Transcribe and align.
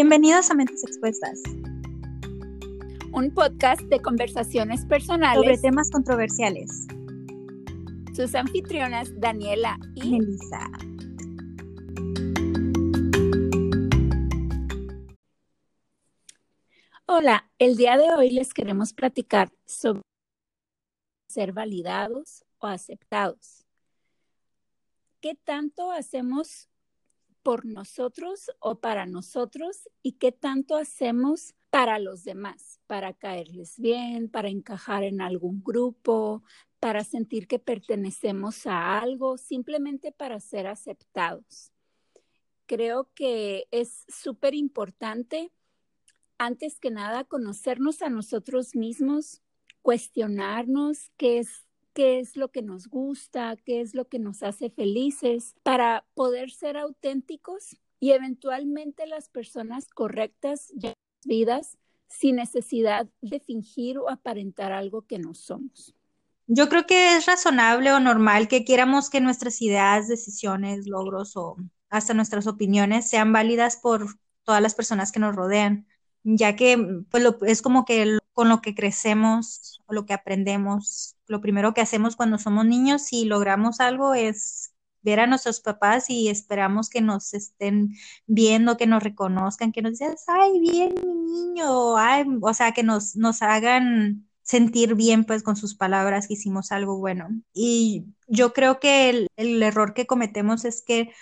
Bienvenidos 0.00 0.48
a 0.48 0.54
Mentes 0.54 0.84
Expuestas, 0.84 1.42
un 3.12 3.32
podcast 3.34 3.80
de 3.80 4.00
conversaciones 4.00 4.86
personales 4.86 5.42
sobre 5.42 5.58
temas 5.58 5.90
controversiales. 5.90 6.86
Sus 8.14 8.32
anfitrionas 8.36 9.10
Daniela 9.18 9.76
y 9.96 10.08
Melissa. 10.08 10.70
Hola, 17.06 17.50
el 17.58 17.76
día 17.76 17.96
de 17.96 18.12
hoy 18.12 18.30
les 18.30 18.54
queremos 18.54 18.92
platicar 18.92 19.50
sobre 19.66 20.02
ser 21.28 21.52
validados 21.52 22.44
o 22.58 22.68
aceptados. 22.68 23.66
¿Qué 25.20 25.34
tanto 25.34 25.90
hacemos 25.90 26.68
por 27.48 27.64
nosotros 27.64 28.50
o 28.60 28.78
para 28.78 29.06
nosotros 29.06 29.88
y 30.02 30.18
qué 30.18 30.32
tanto 30.32 30.76
hacemos 30.76 31.54
para 31.70 31.98
los 31.98 32.22
demás, 32.22 32.78
para 32.86 33.14
caerles 33.14 33.78
bien, 33.78 34.28
para 34.28 34.50
encajar 34.50 35.02
en 35.02 35.22
algún 35.22 35.62
grupo, 35.64 36.42
para 36.78 37.04
sentir 37.04 37.48
que 37.48 37.58
pertenecemos 37.58 38.66
a 38.66 38.98
algo, 38.98 39.38
simplemente 39.38 40.12
para 40.12 40.40
ser 40.40 40.66
aceptados. 40.66 41.72
Creo 42.66 43.08
que 43.14 43.66
es 43.70 44.04
súper 44.08 44.54
importante, 44.54 45.50
antes 46.36 46.78
que 46.78 46.90
nada, 46.90 47.24
conocernos 47.24 48.02
a 48.02 48.10
nosotros 48.10 48.76
mismos, 48.76 49.40
cuestionarnos 49.80 51.12
qué 51.16 51.38
es 51.38 51.66
qué 51.98 52.20
es 52.20 52.36
lo 52.36 52.52
que 52.52 52.62
nos 52.62 52.86
gusta, 52.86 53.56
qué 53.64 53.80
es 53.80 53.92
lo 53.92 54.06
que 54.06 54.20
nos 54.20 54.44
hace 54.44 54.70
felices, 54.70 55.56
para 55.64 56.04
poder 56.14 56.52
ser 56.52 56.76
auténticos 56.76 57.76
y 57.98 58.12
eventualmente 58.12 59.04
las 59.08 59.28
personas 59.28 59.88
correctas 59.88 60.72
ya 60.76 60.94
vidas 61.24 61.76
sin 62.06 62.36
necesidad 62.36 63.08
de 63.20 63.40
fingir 63.40 63.98
o 63.98 64.10
aparentar 64.10 64.70
algo 64.70 65.02
que 65.08 65.18
no 65.18 65.34
somos. 65.34 65.92
Yo 66.46 66.68
creo 66.68 66.86
que 66.86 67.16
es 67.16 67.26
razonable 67.26 67.90
o 67.90 67.98
normal 67.98 68.46
que 68.46 68.64
quieramos 68.64 69.10
que 69.10 69.20
nuestras 69.20 69.60
ideas, 69.60 70.06
decisiones, 70.06 70.86
logros 70.86 71.36
o 71.36 71.56
hasta 71.90 72.14
nuestras 72.14 72.46
opiniones 72.46 73.10
sean 73.10 73.32
válidas 73.32 73.76
por 73.76 74.06
todas 74.44 74.62
las 74.62 74.76
personas 74.76 75.10
que 75.10 75.18
nos 75.18 75.34
rodean, 75.34 75.88
ya 76.22 76.54
que 76.54 77.02
pues, 77.10 77.24
es 77.44 77.60
como 77.60 77.84
que 77.84 78.20
con 78.38 78.48
lo 78.48 78.60
que 78.60 78.72
crecemos 78.72 79.82
o 79.86 79.92
lo 79.92 80.06
que 80.06 80.14
aprendemos 80.14 81.16
lo 81.26 81.40
primero 81.40 81.74
que 81.74 81.80
hacemos 81.80 82.14
cuando 82.14 82.38
somos 82.38 82.64
niños 82.66 83.12
y 83.12 83.24
logramos 83.24 83.80
algo 83.80 84.14
es 84.14 84.72
ver 85.02 85.18
a 85.18 85.26
nuestros 85.26 85.58
papás 85.58 86.08
y 86.08 86.28
esperamos 86.28 86.88
que 86.88 87.00
nos 87.00 87.34
estén 87.34 87.96
viendo, 88.28 88.76
que 88.76 88.86
nos 88.86 89.02
reconozcan, 89.02 89.72
que 89.72 89.82
nos 89.82 89.98
digan, 89.98 90.14
ay, 90.28 90.60
bien, 90.60 90.94
mi 91.04 91.14
niño, 91.32 91.96
ay, 91.96 92.26
o 92.40 92.54
sea, 92.54 92.70
que 92.70 92.84
nos, 92.84 93.16
nos 93.16 93.42
hagan 93.42 94.28
sentir 94.42 94.94
bien 94.94 95.24
pues 95.24 95.42
con 95.42 95.56
sus 95.56 95.74
palabras 95.74 96.28
que 96.28 96.34
hicimos 96.34 96.70
algo 96.70 96.96
bueno. 96.96 97.30
Y 97.52 98.06
yo 98.28 98.52
creo 98.52 98.78
que 98.78 99.26
el 99.34 99.62
error 99.64 99.94
que 99.94 100.06
cometemos 100.06 100.64
es 100.64 100.80
que 100.80 101.12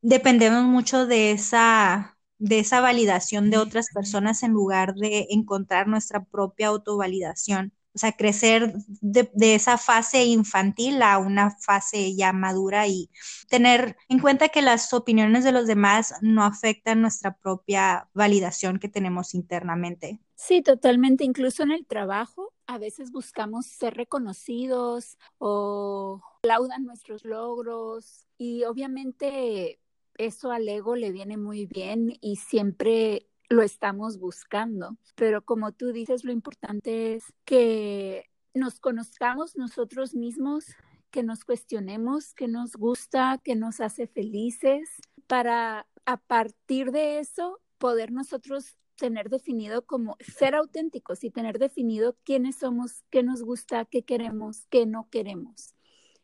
dependemos 0.00 0.64
mucho 0.64 1.06
de 1.06 1.32
esa 1.32 2.16
de 2.42 2.58
esa 2.58 2.80
validación 2.80 3.50
de 3.50 3.58
otras 3.58 3.88
personas 3.90 4.42
en 4.42 4.52
lugar 4.52 4.94
de 4.94 5.28
encontrar 5.30 5.86
nuestra 5.86 6.24
propia 6.24 6.68
autovalidación 6.68 7.72
o 7.94 7.98
sea, 7.98 8.12
crecer 8.12 8.72
de, 9.00 9.30
esa 9.54 9.76
fase 9.76 10.24
infantil 10.24 11.02
a 11.02 11.18
una 11.18 11.50
fase 11.50 12.14
ya 12.16 12.32
madura 12.32 12.86
y 12.86 13.10
tener 13.48 13.96
en 14.08 14.18
cuenta 14.18 14.48
que 14.48 14.62
las 14.62 14.92
opiniones 14.94 15.44
de 15.44 15.52
los 15.52 15.66
demás 15.66 16.14
no 16.22 16.44
afectan 16.44 17.02
nuestra 17.02 17.36
propia 17.36 18.08
validación 18.14 18.78
que 18.78 18.88
tenemos 18.88 19.34
internamente. 19.34 20.20
Sí, 20.36 20.62
totalmente. 20.62 21.24
Incluso 21.24 21.62
en 21.62 21.72
el 21.72 21.86
trabajo, 21.86 22.52
a 22.66 22.78
veces 22.78 23.12
buscamos 23.12 23.66
ser 23.66 23.94
reconocidos 23.94 25.18
o 25.38 26.22
aplaudan 26.38 26.84
nuestros 26.84 27.24
logros 27.24 28.26
y 28.38 28.64
obviamente 28.64 29.81
eso 30.18 30.50
al 30.50 30.68
ego 30.68 30.96
le 30.96 31.12
viene 31.12 31.36
muy 31.36 31.66
bien 31.66 32.16
y 32.20 32.36
siempre 32.36 33.26
lo 33.48 33.62
estamos 33.62 34.18
buscando. 34.18 34.96
Pero 35.14 35.44
como 35.44 35.72
tú 35.72 35.92
dices, 35.92 36.24
lo 36.24 36.32
importante 36.32 37.14
es 37.14 37.24
que 37.44 38.30
nos 38.54 38.80
conozcamos 38.80 39.56
nosotros 39.56 40.14
mismos, 40.14 40.66
que 41.10 41.22
nos 41.22 41.44
cuestionemos, 41.44 42.34
que 42.34 42.48
nos 42.48 42.76
gusta, 42.76 43.40
que 43.44 43.54
nos 43.54 43.80
hace 43.80 44.06
felices, 44.06 44.88
para 45.26 45.86
a 46.04 46.16
partir 46.16 46.90
de 46.90 47.18
eso 47.18 47.60
poder 47.78 48.12
nosotros 48.12 48.76
tener 48.96 49.28
definido 49.28 49.84
como 49.84 50.16
ser 50.20 50.54
auténticos 50.54 51.24
y 51.24 51.30
tener 51.30 51.58
definido 51.58 52.16
quiénes 52.24 52.56
somos, 52.56 53.02
qué 53.10 53.22
nos 53.22 53.42
gusta, 53.42 53.84
qué 53.84 54.02
queremos, 54.02 54.66
qué 54.70 54.86
no 54.86 55.08
queremos 55.10 55.74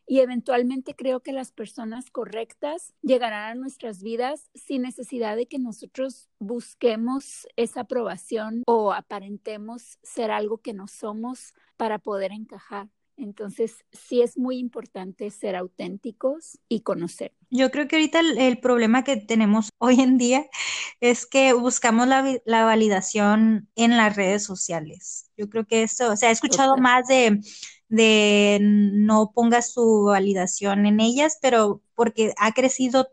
y 0.08 0.20
eventualmente 0.20 0.96
creo 0.96 1.20
que 1.20 1.32
las 1.32 1.52
personas 1.52 2.10
correctas 2.10 2.94
llegarán 3.02 3.50
a 3.50 3.54
nuestras 3.54 4.02
vidas 4.02 4.50
sin 4.54 4.82
necesidad 4.82 5.36
de 5.36 5.46
que 5.46 5.58
nosotros 5.58 6.30
busquemos 6.38 7.46
esa 7.56 7.82
aprobación 7.82 8.62
o 8.66 8.92
aparentemos 8.92 9.98
ser 10.02 10.30
algo 10.30 10.58
que 10.58 10.72
no 10.72 10.88
somos 10.88 11.52
para 11.76 11.98
poder 11.98 12.32
encajar. 12.32 12.88
Entonces, 13.18 13.84
sí 13.92 14.22
es 14.22 14.38
muy 14.38 14.58
importante 14.58 15.30
ser 15.30 15.56
auténticos 15.56 16.58
y 16.68 16.80
conocer. 16.80 17.32
Yo 17.50 17.70
creo 17.70 17.88
que 17.88 17.96
ahorita 17.96 18.20
el, 18.20 18.58
problema 18.60 19.04
que 19.04 19.16
tenemos 19.16 19.70
hoy 19.78 20.00
en 20.00 20.18
día 20.18 20.46
es 21.00 21.26
que 21.26 21.52
buscamos 21.52 22.06
la, 22.06 22.40
la, 22.44 22.64
validación 22.64 23.68
en 23.74 23.96
las 23.96 24.16
redes 24.16 24.44
sociales. 24.44 25.30
Yo 25.36 25.50
creo 25.50 25.66
que 25.66 25.82
eso, 25.82 26.12
o 26.12 26.16
sea, 26.16 26.30
he 26.30 26.32
escuchado 26.32 26.76
más 26.76 27.06
de 27.08 27.40
de 27.88 28.58
no 28.60 29.32
pongas 29.34 29.72
su 29.72 30.04
validación 30.04 30.86
en 30.86 31.00
ellas, 31.00 31.38
pero 31.40 31.82
porque 31.94 32.34
ha 32.38 32.52
crecido 32.52 33.08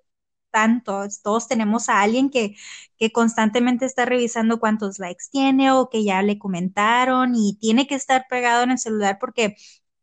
tanto, 0.51 1.03
todos 1.23 1.47
tenemos 1.47 1.89
a 1.89 2.01
alguien 2.01 2.29
que, 2.29 2.55
que 2.97 3.11
constantemente 3.11 3.85
está 3.85 4.05
revisando 4.05 4.59
cuántos 4.59 4.99
likes 4.99 5.25
tiene 5.31 5.71
o 5.71 5.89
que 5.89 6.03
ya 6.03 6.21
le 6.21 6.39
comentaron 6.39 7.35
y 7.35 7.57
tiene 7.59 7.87
que 7.87 7.95
estar 7.95 8.25
pegado 8.29 8.63
en 8.63 8.71
el 8.71 8.79
celular 8.79 9.17
porque 9.19 9.55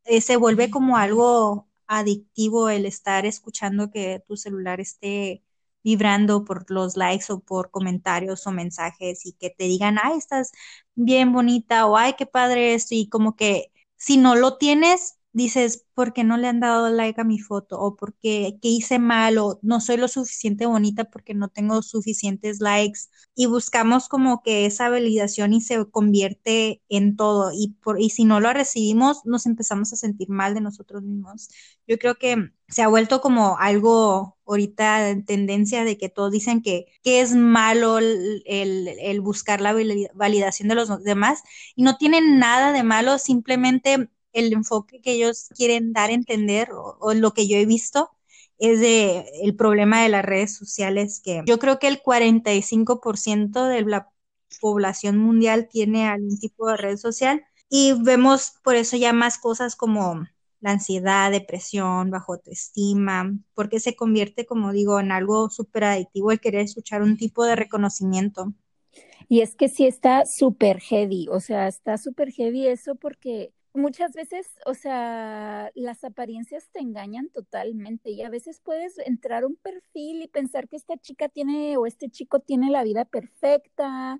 eh, 0.04 0.20
se 0.20 0.36
vuelve 0.36 0.70
como 0.70 0.96
algo 0.96 1.68
adictivo 1.86 2.68
el 2.70 2.86
estar 2.86 3.26
escuchando 3.26 3.90
que 3.90 4.22
tu 4.26 4.36
celular 4.36 4.80
esté 4.80 5.44
vibrando 5.84 6.44
por 6.44 6.70
los 6.70 6.96
likes 6.96 7.32
o 7.32 7.40
por 7.40 7.70
comentarios 7.70 8.46
o 8.46 8.52
mensajes 8.52 9.26
y 9.26 9.32
que 9.34 9.50
te 9.50 9.64
digan, 9.64 9.98
ay, 10.02 10.18
estás 10.18 10.52
bien 10.94 11.32
bonita 11.32 11.86
o 11.86 11.96
ay, 11.96 12.14
qué 12.16 12.26
padre 12.26 12.74
esto 12.74 12.94
y 12.94 13.08
como 13.08 13.36
que 13.36 13.72
si 13.96 14.16
no 14.16 14.34
lo 14.36 14.58
tienes, 14.58 15.18
dices, 15.32 15.86
¿por 15.94 16.12
qué 16.12 16.24
no 16.24 16.36
le 16.36 16.48
han 16.48 16.60
dado 16.60 16.88
like 16.90 17.20
a 17.20 17.24
mi 17.24 17.38
foto? 17.38 17.80
O 17.80 17.96
porque 17.96 18.58
qué 18.62 18.68
hice 18.68 18.98
mal 18.98 19.38
o 19.38 19.58
no 19.62 19.80
soy 19.80 19.96
lo 19.96 20.08
suficiente 20.08 20.66
bonita 20.66 21.04
porque 21.04 21.34
no 21.34 21.48
tengo 21.48 21.82
suficientes 21.82 22.60
likes. 22.60 23.00
Y 23.34 23.46
buscamos 23.46 24.08
como 24.08 24.42
que 24.42 24.66
esa 24.66 24.88
validación 24.90 25.52
y 25.54 25.60
se 25.60 25.84
convierte 25.90 26.82
en 26.88 27.16
todo. 27.16 27.50
Y, 27.52 27.74
por, 27.82 28.00
y 28.00 28.10
si 28.10 28.24
no 28.24 28.40
lo 28.40 28.52
recibimos, 28.52 29.24
nos 29.24 29.46
empezamos 29.46 29.92
a 29.92 29.96
sentir 29.96 30.28
mal 30.28 30.54
de 30.54 30.60
nosotros 30.60 31.02
mismos. 31.02 31.48
Yo 31.86 31.98
creo 31.98 32.16
que 32.16 32.52
se 32.68 32.82
ha 32.82 32.88
vuelto 32.88 33.20
como 33.20 33.58
algo 33.58 34.38
ahorita 34.46 35.10
en 35.10 35.24
tendencia 35.24 35.84
de 35.84 35.98
que 35.98 36.08
todos 36.08 36.32
dicen 36.32 36.62
que, 36.62 36.86
que 37.02 37.20
es 37.20 37.34
malo 37.34 37.98
el, 37.98 38.42
el, 38.46 39.20
buscar 39.20 39.60
la 39.60 39.74
validación 40.14 40.68
de 40.68 40.74
los 40.74 41.02
demás 41.04 41.42
y 41.76 41.82
no 41.82 41.96
tienen 41.96 42.38
nada 42.38 42.72
de 42.72 42.82
malo, 42.82 43.18
simplemente 43.18 44.08
el 44.32 44.52
enfoque 44.52 45.00
que 45.00 45.12
ellos 45.12 45.48
quieren 45.56 45.92
dar 45.92 46.10
a 46.10 46.14
entender 46.14 46.70
o, 46.72 47.14
lo 47.14 47.32
que 47.32 47.46
yo 47.46 47.56
he 47.56 47.66
visto 47.66 48.10
es 48.58 48.80
de 48.80 49.24
el 49.42 49.56
problema 49.56 50.02
de 50.02 50.08
las 50.08 50.24
redes 50.24 50.54
sociales 50.54 51.20
que 51.22 51.42
yo 51.46 51.58
creo 51.58 51.78
que 51.78 51.88
el 51.88 52.02
45% 52.02 53.66
de 53.66 53.82
la 53.82 54.10
población 54.60 55.18
mundial 55.18 55.68
tiene 55.70 56.08
algún 56.08 56.38
tipo 56.38 56.68
de 56.68 56.76
red 56.76 56.96
social 56.96 57.44
y 57.68 57.94
vemos 58.02 58.54
por 58.62 58.76
eso 58.76 58.96
ya 58.96 59.12
más 59.12 59.38
cosas 59.38 59.76
como 59.76 60.26
la 60.62 60.70
ansiedad, 60.70 61.30
depresión, 61.30 62.10
bajo 62.10 62.34
autoestima, 62.34 63.36
porque 63.54 63.80
se 63.80 63.96
convierte, 63.96 64.46
como 64.46 64.72
digo, 64.72 65.00
en 65.00 65.10
algo 65.10 65.50
súper 65.50 65.84
adictivo 65.84 66.30
el 66.30 66.40
querer 66.40 66.60
escuchar 66.60 67.02
un 67.02 67.16
tipo 67.16 67.44
de 67.44 67.56
reconocimiento. 67.56 68.54
Y 69.28 69.40
es 69.40 69.56
que 69.56 69.68
sí 69.68 69.86
está 69.86 70.24
súper 70.24 70.78
heavy, 70.80 71.26
o 71.30 71.40
sea, 71.40 71.66
está 71.66 71.98
súper 71.98 72.30
heavy 72.30 72.68
eso 72.68 72.94
porque 72.94 73.52
muchas 73.74 74.12
veces, 74.12 74.46
o 74.66 74.74
sea, 74.74 75.70
las 75.74 76.04
apariencias 76.04 76.68
te 76.70 76.80
engañan 76.80 77.28
totalmente 77.30 78.10
y 78.10 78.22
a 78.22 78.30
veces 78.30 78.60
puedes 78.60 78.98
entrar 78.98 79.44
a 79.44 79.46
un 79.46 79.56
perfil 79.56 80.22
y 80.22 80.28
pensar 80.28 80.68
que 80.68 80.76
esta 80.76 80.96
chica 80.98 81.28
tiene 81.28 81.76
o 81.76 81.86
este 81.86 82.10
chico 82.10 82.40
tiene 82.40 82.70
la 82.70 82.84
vida 82.84 83.04
perfecta, 83.04 84.18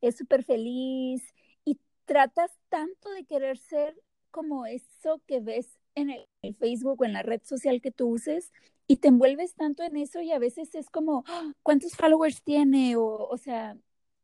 es 0.00 0.16
súper 0.16 0.44
feliz 0.44 1.22
y 1.64 1.78
tratas 2.04 2.50
tanto 2.68 3.10
de 3.10 3.24
querer 3.24 3.58
ser 3.58 3.96
como 4.30 4.66
eso 4.66 5.20
que 5.26 5.40
ves 5.40 5.78
en 5.94 6.10
el, 6.10 6.26
Facebook 6.58 7.02
o 7.02 7.04
en 7.04 7.12
la 7.12 7.22
red 7.22 7.40
social 7.44 7.80
que 7.80 7.92
tú 7.92 8.08
uses 8.08 8.52
y 8.86 8.96
te 8.96 9.08
envuelves 9.08 9.54
tanto 9.54 9.82
en 9.84 9.96
eso 9.96 10.20
y 10.20 10.32
a 10.32 10.38
veces 10.38 10.74
es 10.74 10.90
como, 10.90 11.24
¡Ah! 11.28 11.52
¿cuántos 11.62 11.94
followers 11.96 12.42
tiene? 12.42 12.96
O, 12.96 13.28
o 13.28 13.36
sea, 13.36 13.76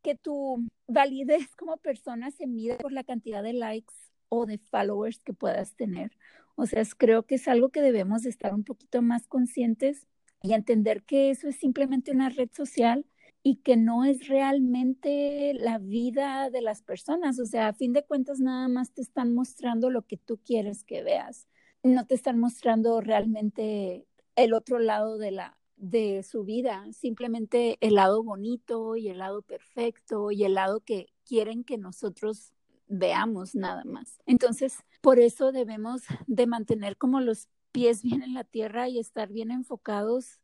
que 0.03 0.15
tu 0.15 0.67
validez 0.87 1.55
como 1.57 1.77
persona 1.77 2.31
se 2.31 2.47
mide 2.47 2.77
por 2.77 2.93
la 2.93 3.05
cantidad 3.05 3.43
de 3.43 3.53
likes 3.53 3.95
o 4.29 4.47
de 4.47 4.59
followers 4.59 5.21
que 5.21 5.33
puedas 5.33 5.75
tener. 5.75 6.13
O 6.57 6.67
sea, 6.67 6.83
creo 6.97 7.25
que 7.25 7.37
es 7.37 7.49
algo 7.49 7.71
que 7.71 7.83
debemos 7.83 8.23
de 8.23 8.31
estar 8.31 8.55
un 8.55 8.65
poquito 8.65 9.01
más 9.03 9.27
conscientes 9.29 10.07
y 10.43 10.55
entender 10.55 11.05
que 11.05 11.31
eso 11.31 11.49
es 11.49 11.57
simplemente 11.57 12.11
una 12.11 12.29
red 12.31 12.51
social 12.53 13.07
y 13.43 13.57
que 13.57 13.77
no 13.77 14.05
es 14.05 14.29
realmente 14.29 15.55
la 15.55 15.79
vida 15.79 16.51
de 16.51 16.61
las 16.61 16.83
personas. 16.83 17.39
O 17.39 17.47
sea, 17.47 17.69
a 17.69 17.73
fin 17.75 17.93
de 17.93 18.05
cuentas 18.05 18.41
nada 18.41 18.69
más 18.69 18.93
te 18.93 19.03
están 19.03 19.35
mostrando 19.35 19.91
lo 19.91 20.03
que 20.03 20.17
tú 20.17 20.41
quieres 20.45 20.85
que 20.85 21.03
veas. 21.03 21.47
No 21.83 22.07
te 22.07 22.15
están 22.15 22.39
mostrando 22.39 23.01
realmente 23.01 24.07
el 24.37 24.53
otro 24.53 24.79
lado 24.79 25.19
de 25.19 25.31
la 25.31 25.59
de 25.77 26.25
su 26.25 26.45
vida, 26.45 26.85
simplemente 26.93 27.79
el 27.81 27.95
lado 27.95 28.23
bonito 28.25 28.97
y 28.97 29.09
el 29.09 29.19
lado 29.19 29.43
perfecto 29.43 30.33
y 30.33 30.45
el 30.45 30.55
lado 30.55 30.81
que 30.81 31.07
quieren 31.25 31.63
que 31.63 31.79
nosotros 31.79 32.53
veamos 32.89 33.55
nada 33.55 33.85
más. 33.85 34.19
Entonces, 34.27 34.79
por 35.01 35.19
eso 35.19 35.53
debemos 35.53 36.03
de 36.27 36.47
mantener 36.47 36.97
como 36.97 37.21
los 37.21 37.49
pies 37.73 38.03
bien 38.03 38.23
en 38.23 38.35
la 38.35 38.45
tierra 38.45 38.89
y 38.89 38.99
estar 38.99 39.29
bien 39.29 39.51
enfocados 39.51 40.41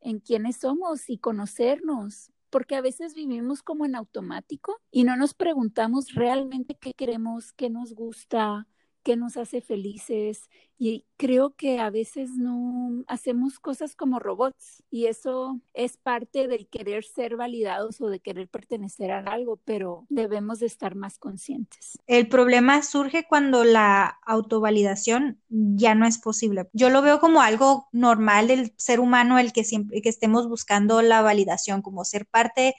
en 0.00 0.20
quiénes 0.20 0.58
somos 0.58 1.10
y 1.10 1.18
conocernos, 1.18 2.32
porque 2.50 2.76
a 2.76 2.80
veces 2.80 3.14
vivimos 3.14 3.62
como 3.62 3.84
en 3.84 3.94
automático 3.94 4.80
y 4.90 5.04
no 5.04 5.16
nos 5.16 5.34
preguntamos 5.34 6.14
realmente 6.14 6.76
qué 6.80 6.94
queremos, 6.94 7.52
qué 7.52 7.68
nos 7.68 7.94
gusta, 7.94 8.66
qué 9.08 9.16
nos 9.16 9.38
hace 9.38 9.62
felices 9.62 10.50
y 10.78 11.06
creo 11.16 11.54
que 11.56 11.78
a 11.78 11.88
veces 11.88 12.32
no 12.36 13.04
hacemos 13.06 13.58
cosas 13.58 13.96
como 13.96 14.18
robots 14.18 14.82
y 14.90 15.06
eso 15.06 15.62
es 15.72 15.96
parte 15.96 16.46
del 16.46 16.68
querer 16.68 17.04
ser 17.04 17.36
validados 17.36 18.02
o 18.02 18.10
de 18.10 18.20
querer 18.20 18.48
pertenecer 18.48 19.10
a 19.10 19.20
algo, 19.20 19.58
pero 19.64 20.04
debemos 20.10 20.58
de 20.58 20.66
estar 20.66 20.94
más 20.94 21.18
conscientes. 21.18 21.98
El 22.06 22.28
problema 22.28 22.82
surge 22.82 23.24
cuando 23.26 23.64
la 23.64 24.18
autovalidación 24.26 25.40
ya 25.48 25.94
no 25.94 26.04
es 26.04 26.18
posible. 26.18 26.68
Yo 26.74 26.90
lo 26.90 27.00
veo 27.00 27.18
como 27.18 27.40
algo 27.40 27.88
normal 27.92 28.48
del 28.48 28.74
ser 28.76 29.00
humano 29.00 29.38
el 29.38 29.54
que 29.54 29.64
siempre 29.64 30.02
que 30.02 30.10
estemos 30.10 30.50
buscando 30.50 31.00
la 31.00 31.22
validación, 31.22 31.80
como 31.80 32.04
ser 32.04 32.26
parte 32.26 32.74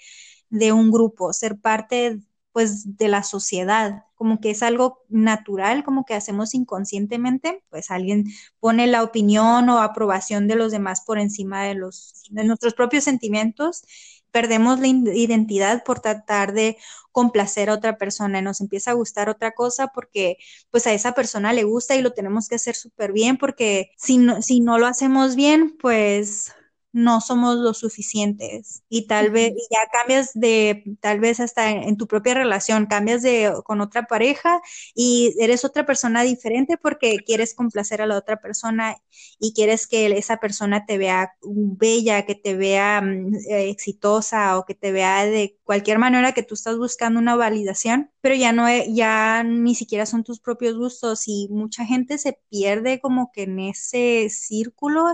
de 0.52 0.74
un 0.74 0.92
grupo, 0.92 1.34
ser 1.34 1.60
parte 1.60 2.20
pues 2.60 2.98
de 2.98 3.08
la 3.08 3.24
sociedad, 3.24 4.04
como 4.16 4.42
que 4.42 4.50
es 4.50 4.64
algo 4.64 5.06
natural, 5.08 5.86
como 5.86 6.04
que 6.04 6.14
hacemos 6.14 6.54
inconscientemente, 6.54 7.64
pues 7.70 7.90
alguien 7.90 8.26
pone 8.60 8.86
la 8.86 9.02
opinión 9.02 9.70
o 9.70 9.80
aprobación 9.80 10.50
de 10.50 10.56
los 10.56 10.74
demás 10.74 11.06
por 11.06 11.20
encima 11.20 11.64
de 11.64 11.76
los 11.76 12.26
de 12.30 12.44
nuestros 12.44 12.74
propios 12.74 13.06
sentimientos, 13.06 13.84
perdemos 14.32 14.82
la 14.82 14.88
identidad 14.88 15.86
por 15.86 16.02
tratar 16.02 16.52
de 16.52 16.76
complacer 17.14 17.70
a 17.70 17.76
otra 17.76 17.98
persona 17.98 18.40
y 18.40 18.42
nos 18.42 18.60
empieza 18.60 18.92
a 18.92 18.96
gustar 18.96 19.30
otra 19.30 19.54
cosa 19.54 19.88
porque 19.88 20.36
pues 20.70 20.86
a 20.86 20.92
esa 20.92 21.14
persona 21.14 21.54
le 21.54 21.64
gusta 21.64 21.96
y 21.96 22.02
lo 22.02 22.12
tenemos 22.12 22.50
que 22.50 22.56
hacer 22.56 22.76
súper 22.76 23.14
bien 23.14 23.38
porque 23.38 23.92
si 23.96 24.18
no, 24.18 24.42
si 24.42 24.60
no 24.60 24.80
lo 24.80 24.86
hacemos 24.86 25.38
bien, 25.38 25.78
pues 25.80 26.52
no 26.92 27.22
somos 27.22 27.58
lo 27.58 27.74
suficientes 27.74 28.84
y 28.90 29.06
tal 29.06 29.30
vez 29.30 29.54
ya 29.70 29.80
cambias 29.92 30.32
de 30.34 30.84
tal 31.02 31.20
vez 31.20 31.40
hasta 31.40 31.70
en, 31.70 31.98
tu 31.98 32.08
propia 32.08 32.34
relación 32.34 32.88
cambias 32.88 33.22
de 33.22 33.54
con 33.64 33.82
otra 33.82 34.08
pareja 34.08 34.60
y 34.96 35.36
eres 35.40 35.66
otra 35.66 35.86
persona 35.86 36.24
diferente 36.24 36.78
porque 36.78 37.18
quieres 37.26 37.54
complacer 37.54 38.02
a 38.02 38.08
la 38.08 38.18
otra 38.18 38.38
persona 38.38 38.98
y 39.40 39.54
quieres 39.54 39.86
que 39.88 40.08
esa 40.18 40.38
persona 40.38 40.86
te 40.86 40.98
vea 40.98 41.34
bella 41.44 42.26
que 42.26 42.36
te 42.36 42.56
vea 42.56 43.02
mm, 43.02 43.36
eh, 43.50 43.70
exitosa 43.70 44.58
o 44.58 44.66
que 44.66 44.74
te 44.74 44.92
vea 44.92 45.26
de 45.26 45.58
cualquier 45.64 46.00
manera 46.00 46.32
que 46.34 46.44
tú 46.44 46.56
estás 46.56 46.78
buscando 46.78 47.20
una 47.20 47.36
validación 47.36 48.10
pero 48.22 48.36
ya 48.36 48.52
no 48.52 48.68
e, 48.68 48.88
ya 48.94 49.44
ni 49.44 49.76
siquiera 49.76 50.06
son 50.06 50.24
tus 50.24 50.40
propios 50.40 50.76
gustos 50.78 51.28
y 51.28 51.48
mucha 51.52 51.86
gente 51.86 52.18
se 52.18 52.40
pierde 52.50 53.00
como 53.00 53.32
que 53.32 53.44
en 53.44 53.60
ese 53.60 54.30
círculo 54.30 55.06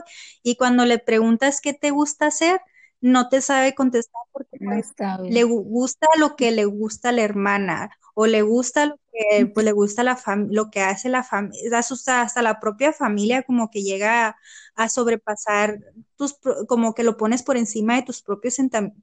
y 0.41 0.55
cuando 0.55 0.85
le 0.85 0.99
preguntas 0.99 1.61
qué 1.65 1.73
te 1.73 1.89
gusta 1.89 2.27
hacer, 2.27 2.61
no 3.01 3.27
te 3.27 3.41
sabe 3.41 3.73
contestar 3.73 4.21
porque 4.31 4.57
no 4.59 4.71
pues, 4.71 4.93
le 5.27 5.43
gusta 5.43 6.07
lo 6.19 6.35
que 6.35 6.51
le 6.51 6.65
gusta 6.65 7.09
a 7.09 7.11
la 7.11 7.23
hermana 7.23 7.89
o 8.13 8.27
le 8.27 8.43
gusta 8.43 8.85
lo 8.85 8.99
que 9.11 9.47
pues, 9.47 9.65
le 9.65 9.71
gusta 9.71 10.03
la 10.03 10.17
lo 10.49 10.69
que 10.69 10.81
hace 10.81 11.09
la 11.09 11.23
familia, 11.23 11.79
hasta 11.79 12.41
la 12.43 12.59
propia 12.59 12.93
familia 12.93 13.41
como 13.41 13.71
que 13.71 13.81
llega 13.81 14.37
a, 14.75 14.89
sobrepasar 14.89 15.79
tus, 16.15 16.37
como 16.67 16.93
que 16.93 17.03
lo 17.03 17.17
pones 17.17 17.41
por 17.41 17.57
encima 17.57 17.95
de 17.95 18.03
tus 18.03 18.21
propios 18.21 18.57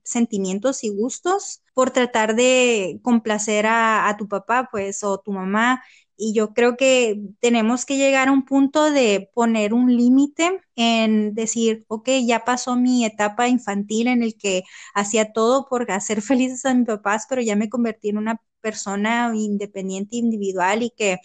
sentimientos 0.04 0.84
y 0.84 0.90
gustos 0.90 1.62
por 1.74 1.90
tratar 1.90 2.36
de 2.36 3.00
complacer 3.02 3.66
a, 3.66 4.08
a 4.08 4.16
tu 4.16 4.28
papá, 4.28 4.68
pues, 4.70 5.02
o 5.02 5.18
tu 5.18 5.32
mamá 5.32 5.82
y 6.16 6.34
yo 6.34 6.54
creo 6.54 6.76
que 6.76 7.20
tenemos 7.40 7.84
que 7.84 7.96
llegar 7.96 8.28
a 8.28 8.32
un 8.32 8.44
punto 8.44 8.90
de 8.90 9.30
poner 9.34 9.74
un 9.74 9.96
límite 9.96 10.60
en 10.76 11.34
decir, 11.34 11.84
ok, 11.88 12.08
ya 12.26 12.44
pasó 12.44 12.76
mi 12.76 13.04
etapa 13.04 13.48
infantil 13.48 14.08
en 14.08 14.22
el 14.22 14.36
que 14.36 14.64
hacía 14.94 15.32
todo 15.32 15.66
por 15.68 15.90
hacer 15.90 16.22
felices 16.22 16.64
a 16.66 16.74
mis 16.74 16.86
papás, 16.86 17.26
pero 17.28 17.42
ya 17.42 17.56
me 17.56 17.68
convertí 17.68 18.10
en 18.10 18.18
una 18.18 18.40
persona 18.60 19.32
independiente, 19.34 20.16
individual 20.16 20.82
y 20.82 20.90
que 20.90 21.18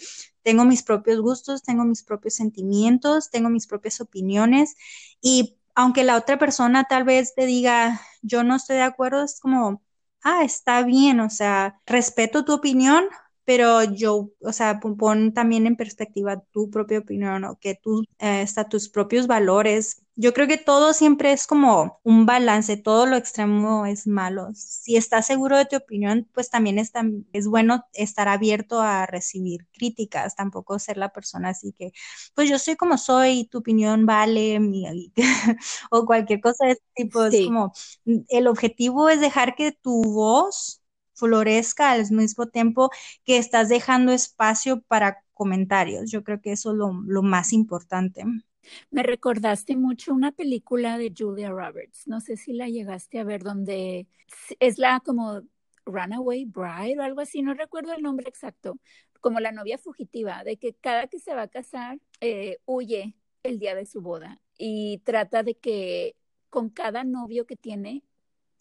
tengo 0.43 0.65
mis 0.65 0.83
propios 0.83 1.19
gustos, 1.21 1.63
tengo 1.63 1.83
mis 1.85 2.03
propios 2.03 2.35
sentimientos, 2.35 3.29
tengo 3.29 3.49
mis 3.49 3.67
propias 3.67 4.01
opiniones. 4.01 4.75
Y 5.21 5.57
aunque 5.75 6.03
la 6.03 6.17
otra 6.17 6.39
persona 6.39 6.85
tal 6.85 7.03
vez 7.03 7.35
te 7.35 7.45
diga, 7.45 8.01
yo 8.21 8.43
no 8.43 8.55
estoy 8.55 8.77
de 8.77 8.83
acuerdo, 8.83 9.23
es 9.23 9.39
como, 9.39 9.83
ah, 10.23 10.43
está 10.43 10.83
bien, 10.83 11.19
o 11.19 11.29
sea, 11.29 11.81
respeto 11.85 12.45
tu 12.45 12.53
opinión, 12.53 13.05
pero 13.47 13.81
yo, 13.85 14.29
o 14.41 14.51
sea, 14.51 14.81
pon, 14.81 15.33
también 15.33 15.67
en 15.67 15.77
perspectiva 15.77 16.43
tu 16.51 16.69
propia 16.69 16.99
opinión 16.99 17.45
o 17.45 17.57
que 17.57 17.75
tú, 17.81 18.03
eh, 18.19 18.41
hasta 18.41 18.67
tus 18.67 18.89
propios 18.89 19.25
valores. 19.25 20.01
Yo 20.17 20.33
creo 20.33 20.47
que 20.49 20.57
todo 20.57 20.91
siempre 20.91 21.31
es 21.31 21.47
como 21.47 22.01
un 22.03 22.25
balance, 22.25 22.75
todo 22.75 23.05
lo 23.05 23.15
extremo 23.15 23.85
es 23.85 24.05
malo. 24.05 24.49
Si 24.53 24.97
estás 24.97 25.27
seguro 25.27 25.55
de 25.55 25.63
tu 25.65 25.77
opinión, 25.77 26.27
pues 26.33 26.49
también 26.49 26.77
es, 26.77 26.91
es 27.31 27.47
bueno 27.47 27.85
estar 27.93 28.27
abierto 28.27 28.81
a 28.81 29.05
recibir 29.05 29.65
críticas, 29.71 30.35
tampoco 30.35 30.77
ser 30.77 30.97
la 30.97 31.13
persona 31.13 31.49
así 31.49 31.71
que, 31.71 31.93
pues 32.35 32.49
yo 32.49 32.59
soy 32.59 32.75
como 32.75 32.97
soy, 32.97 33.45
tu 33.45 33.59
opinión 33.59 34.05
vale, 34.05 34.59
o 35.91 36.05
cualquier 36.05 36.41
cosa 36.41 36.65
de 36.65 36.71
ese 36.73 36.81
tipo. 36.95 37.23
Es 37.23 37.45
como, 37.45 37.71
el 38.27 38.47
objetivo 38.47 39.07
es 39.07 39.21
dejar 39.21 39.55
que 39.55 39.71
tu 39.71 40.03
voz 40.03 40.76
florezca 41.17 41.91
al 41.91 42.09
mismo 42.11 42.47
tiempo 42.47 42.89
que 43.25 43.37
estás 43.37 43.69
dejando 43.69 44.11
espacio 44.11 44.81
para 44.81 45.23
comentarios. 45.33 46.09
Yo 46.11 46.23
creo 46.23 46.41
que 46.41 46.51
eso 46.51 46.71
es 46.71 46.77
lo, 46.77 47.21
más 47.21 47.53
importante. 47.53 48.23
Me 48.91 49.03
recordaste 49.03 49.75
mucho 49.75 50.13
una 50.13 50.31
película 50.31 50.97
de 50.97 51.13
Julia 51.17 51.49
Roberts, 51.49 52.07
no 52.07 52.21
sé 52.21 52.37
si 52.37 52.53
la 52.53 52.67
llegaste 52.67 53.19
a 53.19 53.23
ver, 53.23 53.41
donde 53.41 54.07
es 54.59 54.77
la 54.77 54.99
como 54.99 55.41
Runaway 55.85 56.45
Bride 56.45 56.99
o 56.99 57.03
algo 57.03 57.21
así, 57.21 57.41
no 57.41 57.53
recuerdo 57.53 57.93
el 57.93 58.03
nombre 58.03 58.27
exacto, 58.27 58.77
como 59.21 59.39
la 59.39 59.53
novia 59.53 59.77
fugitiva, 59.77 60.43
de 60.43 60.57
que 60.57 60.73
cada 60.73 61.07
que 61.07 61.19
se 61.19 61.33
va 61.33 61.43
a 61.43 61.47
casar 61.47 61.99
eh, 62.19 62.57
huye 62.65 63.15
el 63.43 63.57
día 63.57 63.73
de 63.73 63.85
su 63.85 64.01
boda 64.01 64.41
y 64.57 64.99
trata 65.05 65.43
de 65.43 65.55
que 65.55 66.15
con 66.49 66.69
cada 66.69 67.05
novio 67.05 67.45
que 67.45 67.55
tiene 67.55 68.03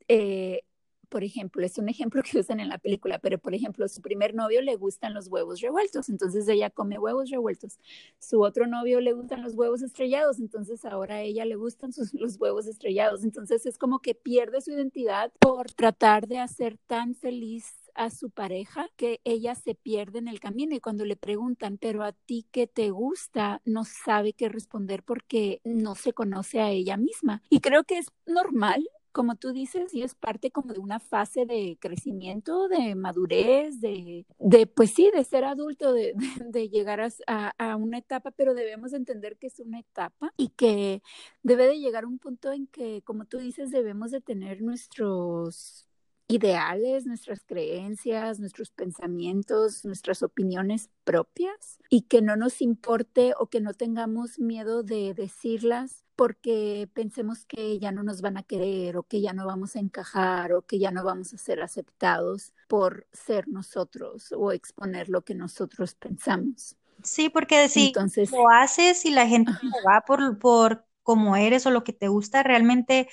eh, 0.08 0.62
por 1.08 1.24
ejemplo, 1.24 1.64
es 1.64 1.78
un 1.78 1.88
ejemplo 1.88 2.22
que 2.22 2.38
usan 2.38 2.60
en 2.60 2.68
la 2.68 2.78
película, 2.78 3.18
pero 3.18 3.38
por 3.38 3.54
ejemplo, 3.54 3.88
su 3.88 4.00
primer 4.02 4.34
novio 4.34 4.62
le 4.62 4.76
gustan 4.76 5.14
los 5.14 5.28
huevos 5.28 5.60
revueltos, 5.60 6.08
entonces 6.08 6.48
ella 6.48 6.70
come 6.70 6.98
huevos 6.98 7.30
revueltos. 7.30 7.78
Su 8.18 8.42
otro 8.42 8.66
novio 8.66 9.00
le 9.00 9.12
gustan 9.12 9.42
los 9.42 9.54
huevos 9.54 9.82
estrellados, 9.82 10.38
entonces 10.38 10.84
ahora 10.84 11.16
a 11.16 11.20
ella 11.22 11.44
le 11.44 11.56
gustan 11.56 11.90
los 12.14 12.36
huevos 12.40 12.66
estrellados. 12.66 13.24
Entonces 13.24 13.66
es 13.66 13.78
como 13.78 14.00
que 14.00 14.14
pierde 14.14 14.60
su 14.60 14.72
identidad 14.72 15.32
por 15.40 15.72
tratar 15.72 16.26
de 16.26 16.38
hacer 16.38 16.78
tan 16.86 17.14
feliz 17.14 17.86
a 17.96 18.10
su 18.10 18.30
pareja 18.30 18.88
que 18.96 19.20
ella 19.24 19.54
se 19.54 19.74
pierde 19.74 20.18
en 20.18 20.28
el 20.28 20.38
camino 20.38 20.74
y 20.74 20.80
cuando 20.80 21.04
le 21.04 21.16
preguntan, 21.16 21.78
pero 21.78 22.04
a 22.04 22.12
ti 22.12 22.46
qué 22.50 22.66
te 22.66 22.90
gusta, 22.90 23.62
no 23.64 23.84
sabe 23.84 24.34
qué 24.34 24.48
responder 24.48 25.02
porque 25.02 25.60
no 25.64 25.94
se 25.94 26.12
conoce 26.12 26.60
a 26.60 26.70
ella 26.70 26.96
misma. 26.96 27.42
Y 27.48 27.60
creo 27.60 27.84
que 27.84 27.98
es 27.98 28.08
normal 28.26 28.86
como 29.16 29.36
tú 29.36 29.54
dices, 29.54 29.94
y 29.94 30.02
es 30.02 30.14
parte 30.14 30.50
como 30.50 30.74
de 30.74 30.78
una 30.78 31.00
fase 31.00 31.46
de 31.46 31.78
crecimiento, 31.80 32.68
de 32.68 32.94
madurez, 32.94 33.80
de, 33.80 34.26
de 34.38 34.66
pues 34.66 34.90
sí, 34.90 35.10
de 35.10 35.24
ser 35.24 35.44
adulto, 35.44 35.94
de, 35.94 36.12
llegar 36.70 37.00
a, 37.00 37.48
a, 37.56 37.76
una 37.76 37.96
etapa, 37.96 38.30
pero 38.32 38.52
debemos 38.52 38.92
entender 38.92 39.38
que 39.38 39.46
es 39.46 39.58
una 39.58 39.80
etapa 39.80 40.34
y 40.36 40.48
que 40.50 41.02
debe 41.42 41.66
de 41.66 41.78
llegar 41.78 42.04
un 42.04 42.18
punto 42.18 42.52
en 42.52 42.66
que, 42.66 43.00
como 43.06 43.24
tú 43.24 43.38
dices, 43.38 43.70
debemos 43.70 44.10
de 44.10 44.20
tener 44.20 44.60
nuestros 44.60 45.88
ideales, 46.28 47.06
nuestras 47.06 47.42
creencias, 47.42 48.38
nuestros 48.38 48.70
pensamientos, 48.70 49.86
nuestras 49.86 50.22
opiniones 50.22 50.90
propias 51.04 51.78
y 51.88 52.02
que 52.02 52.20
no 52.20 52.36
nos 52.36 52.60
importe 52.60 53.32
o 53.38 53.46
que 53.46 53.62
no 53.62 53.72
tengamos 53.72 54.38
miedo 54.38 54.82
de 54.82 55.14
decirlas 55.14 56.05
porque 56.16 56.88
pensemos 56.94 57.44
que 57.44 57.78
ya 57.78 57.92
no 57.92 58.02
nos 58.02 58.22
van 58.22 58.38
a 58.38 58.42
querer 58.42 58.96
o 58.96 59.02
que 59.04 59.20
ya 59.20 59.32
no 59.32 59.46
vamos 59.46 59.76
a 59.76 59.80
encajar 59.80 60.52
o 60.52 60.62
que 60.62 60.78
ya 60.78 60.90
no 60.90 61.04
vamos 61.04 61.32
a 61.34 61.38
ser 61.38 61.62
aceptados 61.62 62.52
por 62.68 63.06
ser 63.12 63.48
nosotros 63.48 64.32
o 64.36 64.52
exponer 64.52 65.08
lo 65.08 65.22
que 65.22 65.34
nosotros 65.34 65.94
pensamos. 65.94 66.76
Sí, 67.02 67.28
porque 67.28 67.68
si 67.68 67.88
Entonces, 67.88 68.30
lo 68.32 68.48
haces 68.50 69.04
y 69.04 69.10
la 69.10 69.26
gente 69.26 69.52
va 69.86 70.02
por, 70.06 70.38
por 70.38 70.86
cómo 71.02 71.36
eres 71.36 71.66
o 71.66 71.70
lo 71.70 71.84
que 71.84 71.92
te 71.92 72.08
gusta, 72.08 72.42
realmente 72.42 73.08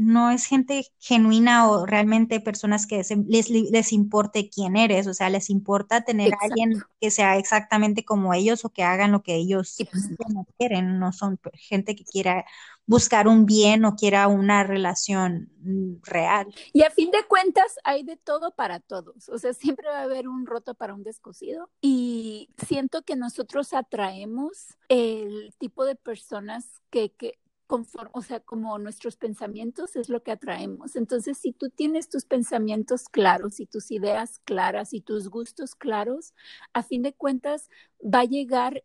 no 0.00 0.30
es 0.30 0.46
gente 0.46 0.86
genuina 0.98 1.70
o 1.70 1.84
realmente 1.84 2.40
personas 2.40 2.86
que 2.86 3.02
les, 3.28 3.50
les 3.50 3.92
importe 3.92 4.48
quién 4.48 4.76
eres, 4.76 5.06
o 5.06 5.12
sea, 5.12 5.28
les 5.28 5.50
importa 5.50 6.04
tener 6.04 6.32
a 6.32 6.38
alguien 6.40 6.82
que 7.02 7.10
sea 7.10 7.36
exactamente 7.36 8.02
como 8.02 8.32
ellos 8.32 8.64
o 8.64 8.70
que 8.70 8.82
hagan 8.82 9.12
lo 9.12 9.22
que 9.22 9.34
ellos 9.34 9.76
pues, 9.76 10.08
quieren, 10.56 10.98
no 10.98 11.12
son 11.12 11.38
gente 11.54 11.94
que 11.94 12.04
quiera 12.04 12.46
buscar 12.86 13.28
un 13.28 13.44
bien 13.44 13.84
o 13.84 13.94
quiera 13.94 14.26
una 14.26 14.64
relación 14.64 15.50
mm, 15.60 15.96
real. 16.02 16.46
Y 16.72 16.82
a 16.82 16.90
fin 16.90 17.10
de 17.10 17.22
cuentas 17.28 17.76
hay 17.84 18.02
de 18.02 18.16
todo 18.16 18.54
para 18.54 18.80
todos, 18.80 19.28
o 19.28 19.38
sea, 19.38 19.52
siempre 19.52 19.86
va 19.86 19.98
a 19.98 20.04
haber 20.04 20.28
un 20.28 20.46
roto 20.46 20.74
para 20.74 20.94
un 20.94 21.02
descosido 21.02 21.68
y 21.82 22.48
siento 22.66 23.02
que 23.02 23.16
nosotros 23.16 23.74
atraemos 23.74 24.78
el 24.88 25.54
tipo 25.58 25.84
de 25.84 25.94
personas 25.94 26.80
que, 26.88 27.12
que 27.12 27.38
conforme, 27.70 28.10
o 28.14 28.20
sea, 28.20 28.40
como 28.40 28.76
nuestros 28.80 29.14
pensamientos 29.14 29.94
es 29.94 30.08
lo 30.08 30.24
que 30.24 30.32
atraemos. 30.32 30.96
Entonces, 30.96 31.38
si 31.38 31.52
tú 31.52 31.70
tienes 31.70 32.08
tus 32.08 32.24
pensamientos 32.24 33.08
claros 33.08 33.60
y 33.60 33.66
tus 33.66 33.92
ideas 33.92 34.40
claras 34.42 34.92
y 34.92 35.00
tus 35.00 35.28
gustos 35.28 35.76
claros, 35.76 36.34
a 36.72 36.82
fin 36.82 37.02
de 37.02 37.12
cuentas 37.12 37.70
va 38.02 38.22
a 38.22 38.24
llegar 38.24 38.82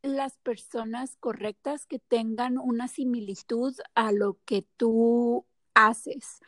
las 0.00 0.38
personas 0.38 1.16
correctas 1.20 1.84
que 1.84 1.98
tengan 1.98 2.56
una 2.56 2.88
similitud 2.88 3.74
a 3.94 4.12
lo 4.12 4.38
que 4.46 4.64
tú 4.78 5.44
haces 5.74 6.40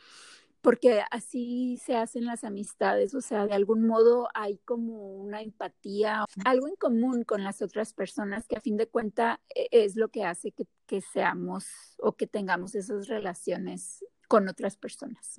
porque 0.65 1.03
así 1.11 1.79
se 1.85 1.95
hacen 1.95 2.25
las 2.25 2.43
amistades, 2.43 3.13
o 3.13 3.21
sea, 3.21 3.45
de 3.45 3.53
algún 3.53 3.85
modo 3.85 4.29
hay 4.33 4.57
como 4.65 5.11
una 5.13 5.43
empatía, 5.43 6.25
algo 6.43 6.67
en 6.67 6.75
común 6.75 7.23
con 7.23 7.43
las 7.43 7.61
otras 7.61 7.93
personas 7.93 8.47
que 8.47 8.57
a 8.57 8.61
fin 8.61 8.75
de 8.75 8.87
cuentas 8.87 9.37
e, 9.53 9.67
es 9.69 9.95
lo 9.95 10.09
que 10.09 10.23
hace 10.23 10.51
que, 10.87 11.01
seamos 11.13 11.65
o 11.99 12.13
que 12.13 12.25
tengamos 12.25 12.73
esas 12.73 13.07
relaciones 13.07 14.03
con 14.27 14.49
otras 14.49 14.75
personas. 14.75 15.35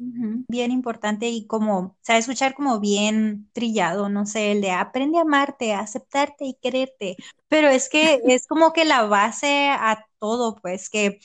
Bien 0.48 0.70
importante 0.70 1.28
y 1.28 1.48
como, 1.48 1.78
o 1.78 1.96
sea, 2.02 2.18
escuchar 2.18 2.54
como 2.54 2.78
bien 2.78 3.50
trillado, 3.52 4.08
no 4.08 4.26
sé, 4.26 4.52
el 4.52 4.60
de 4.60 4.70
aprende 4.70 5.18
a 5.18 5.22
amarte, 5.22 5.72
a 5.72 5.80
aceptarte 5.80 6.44
y 6.44 6.54
quererte, 6.54 7.16
pero 7.48 7.66
es 7.66 7.88
que 7.88 8.20
es 8.28 8.46
como 8.46 8.72
que 8.72 8.84
la 8.84 9.02
base 9.02 9.70
a 9.70 10.06
todo, 10.20 10.54
pues 10.54 10.88
que 10.88 11.18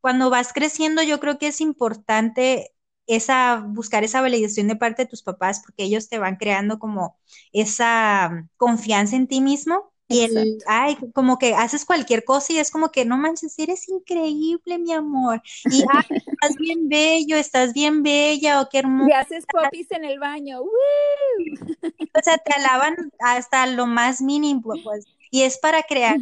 cuando 0.00 0.30
vas 0.30 0.52
creciendo 0.52 1.02
yo 1.02 1.18
creo 1.18 1.38
que 1.38 1.48
es 1.48 1.60
importante 1.60 2.72
esa, 3.08 3.64
buscar 3.66 4.04
esa 4.04 4.20
validación 4.20 4.68
de 4.68 4.76
parte 4.76 5.02
de 5.02 5.08
tus 5.08 5.22
papás, 5.22 5.62
porque 5.64 5.84
ellos 5.84 6.08
te 6.08 6.18
van 6.18 6.36
creando 6.36 6.78
como 6.78 7.16
esa 7.52 8.46
confianza 8.56 9.16
en 9.16 9.26
ti 9.26 9.40
mismo. 9.40 9.92
Y 10.10 10.20
el, 10.22 10.58
ay, 10.66 10.96
como 11.12 11.38
que 11.38 11.54
haces 11.54 11.84
cualquier 11.84 12.24
cosa 12.24 12.54
y 12.54 12.58
es 12.58 12.70
como 12.70 12.90
que, 12.90 13.04
no 13.04 13.18
manches, 13.18 13.58
eres 13.58 13.88
increíble, 13.90 14.78
mi 14.78 14.92
amor. 14.92 15.42
Y, 15.70 15.84
ay, 15.92 16.16
estás 16.16 16.56
bien 16.58 16.88
bello, 16.88 17.36
estás 17.36 17.74
bien 17.74 18.02
bella, 18.02 18.62
o 18.62 18.68
qué 18.70 18.78
hermoso. 18.78 19.10
Y 19.10 19.12
haces 19.12 19.44
popis 19.46 19.90
en 19.90 20.04
el 20.04 20.18
baño. 20.18 20.60
O 22.14 22.20
sea, 22.22 22.38
te 22.38 22.52
alaban 22.52 23.12
hasta 23.20 23.66
lo 23.66 23.86
más 23.86 24.20
mínimo, 24.22 24.72
pues. 24.82 25.04
Y 25.30 25.42
es 25.42 25.58
para 25.58 25.82
crear 25.82 26.16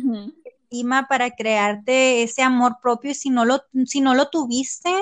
estima, 0.44 1.06
para 1.08 1.30
crearte 1.30 2.22
ese 2.22 2.42
amor 2.42 2.78
propio. 2.82 3.12
Y 3.12 3.14
si 3.14 3.30
no 3.30 3.44
lo, 3.44 3.62
si 3.86 4.00
no 4.00 4.14
lo 4.14 4.28
tuviste, 4.28 4.92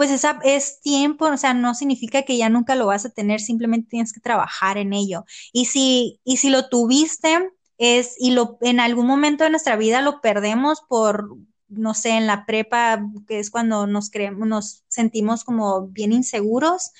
pues 0.00 0.10
esa 0.10 0.38
es 0.44 0.80
tiempo, 0.80 1.26
o 1.26 1.36
sea, 1.36 1.52
no 1.52 1.74
significa 1.74 2.22
que 2.22 2.38
ya 2.38 2.48
nunca 2.48 2.74
lo 2.74 2.86
vas 2.86 3.04
a 3.04 3.10
tener, 3.10 3.38
simplemente 3.38 3.90
tienes 3.90 4.14
que 4.14 4.20
trabajar 4.20 4.78
en 4.78 4.94
ello. 4.94 5.26
Y 5.52 5.66
si, 5.66 6.22
y 6.24 6.38
si 6.38 6.48
lo 6.48 6.70
tuviste, 6.70 7.50
es, 7.76 8.14
y 8.18 8.30
lo, 8.30 8.56
en 8.62 8.80
algún 8.80 9.06
momento 9.06 9.44
de 9.44 9.50
nuestra 9.50 9.76
vida 9.76 10.00
lo 10.00 10.22
perdemos 10.22 10.80
por, 10.88 11.36
no 11.68 11.92
sé, 11.92 12.12
en 12.12 12.26
la 12.26 12.46
prepa, 12.46 13.04
que 13.28 13.40
es 13.40 13.50
cuando 13.50 13.86
nos 13.86 14.08
creemos, 14.08 14.48
nos 14.48 14.84
sentimos 14.88 15.44
como 15.44 15.88
bien 15.88 16.14
inseguros, 16.14 16.92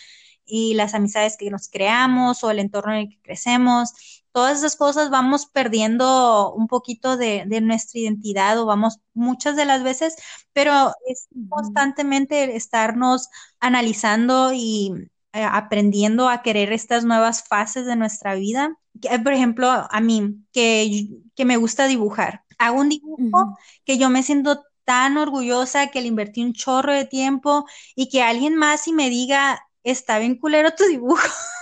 y 0.45 0.75
las 0.75 0.93
amistades 0.93 1.39
que 1.39 1.49
nos 1.49 1.71
creamos 1.71 2.45
o 2.45 2.51
el 2.51 2.59
entorno 2.59 2.93
en 2.93 2.99
el 2.99 3.09
que 3.09 3.23
crecemos, 3.23 4.20
todas 4.33 4.59
esas 4.59 4.77
cosas 4.77 5.11
vamos 5.11 5.47
perdiendo 5.47 6.53
un 6.55 6.69
poquito 6.69 7.17
de, 7.17 7.45
nuestra 7.61 8.01
identidad 8.01 8.59
o 8.59 8.67
vamos 8.67 8.99
muchas 9.15 9.57
de 9.57 9.65
las 9.65 9.83
veces, 9.83 10.17
pero 10.53 10.93
es 11.07 11.29
constantemente 11.49 12.57
estarnos 12.57 13.29
analizando 13.59 14.53
y 14.53 15.11
eh, 15.33 15.45
aprendiendo 15.45 16.29
a 16.29 16.43
querer 16.43 16.73
estas 16.73 17.05
nuevas 17.05 17.45
fases 17.47 17.87
de 17.87 17.97
nuestra 17.97 18.35
vida. 18.35 18.77
Por 19.23 19.33
ejemplo, 19.33 19.69
a 19.69 20.01
mí, 20.01 20.37
que, 20.53 21.09
que 21.35 21.45
me 21.45 21.57
gusta 21.57 21.87
dibujar, 21.87 22.45
hago 22.59 22.81
un 22.81 22.89
dibujo 22.91 23.57
que 23.85 23.99
yo 23.99 24.11
me 24.11 24.23
siento 24.23 24.65
tan 24.85 25.17
orgullosa 25.19 25.89
que 25.89 26.01
le 26.01 26.09
invertí 26.09 26.43
un 26.43 26.53
chorro 26.53 26.93
de 26.93 27.05
tiempo 27.05 27.65
y 27.95 28.09
que 28.09 28.23
alguien 28.23 28.57
más 28.57 28.89
y 28.89 28.93
me 28.93 29.09
diga, 29.09 29.61
está 29.85 30.19
bien 30.19 30.37
culero 30.37 30.75
tu 30.75 30.85
dibujo. 30.85 31.29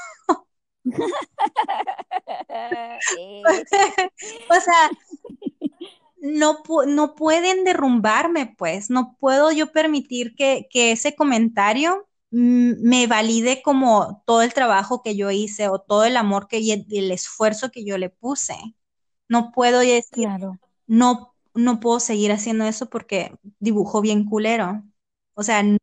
o 4.50 4.60
sea, 4.60 4.90
no, 6.20 6.62
no 6.86 7.14
pueden 7.14 7.64
derrumbarme, 7.64 8.54
pues, 8.56 8.90
no 8.90 9.16
puedo 9.20 9.52
yo 9.52 9.72
permitir 9.72 10.34
que, 10.34 10.68
ese 10.72 11.14
comentario 11.14 12.06
me 12.30 13.06
valide 13.06 13.62
como 13.62 14.22
todo 14.26 14.42
el 14.42 14.52
trabajo 14.52 15.02
que 15.02 15.16
yo 15.16 15.30
hice 15.30 15.68
o 15.68 15.78
todo 15.78 16.04
el 16.04 16.16
amor 16.16 16.46
que 16.46 16.58
y 16.58 16.72
el, 16.72 17.10
esfuerzo 17.10 17.70
que 17.70 17.84
yo 17.84 17.96
le 17.96 18.10
puse. 18.10 18.54
No 19.28 19.50
puedo 19.52 19.80
decir, 19.80 20.24
claro. 20.24 20.58
no, 20.86 21.34
no 21.54 21.80
puedo 21.80 22.00
seguir 22.00 22.32
haciendo 22.32 22.64
eso 22.64 22.90
porque 22.90 23.34
dibujo 23.60 24.02
bien 24.02 24.24
culero. 24.24 24.82
O 25.38 25.44
sea, 25.44 25.62
no, 25.62 25.78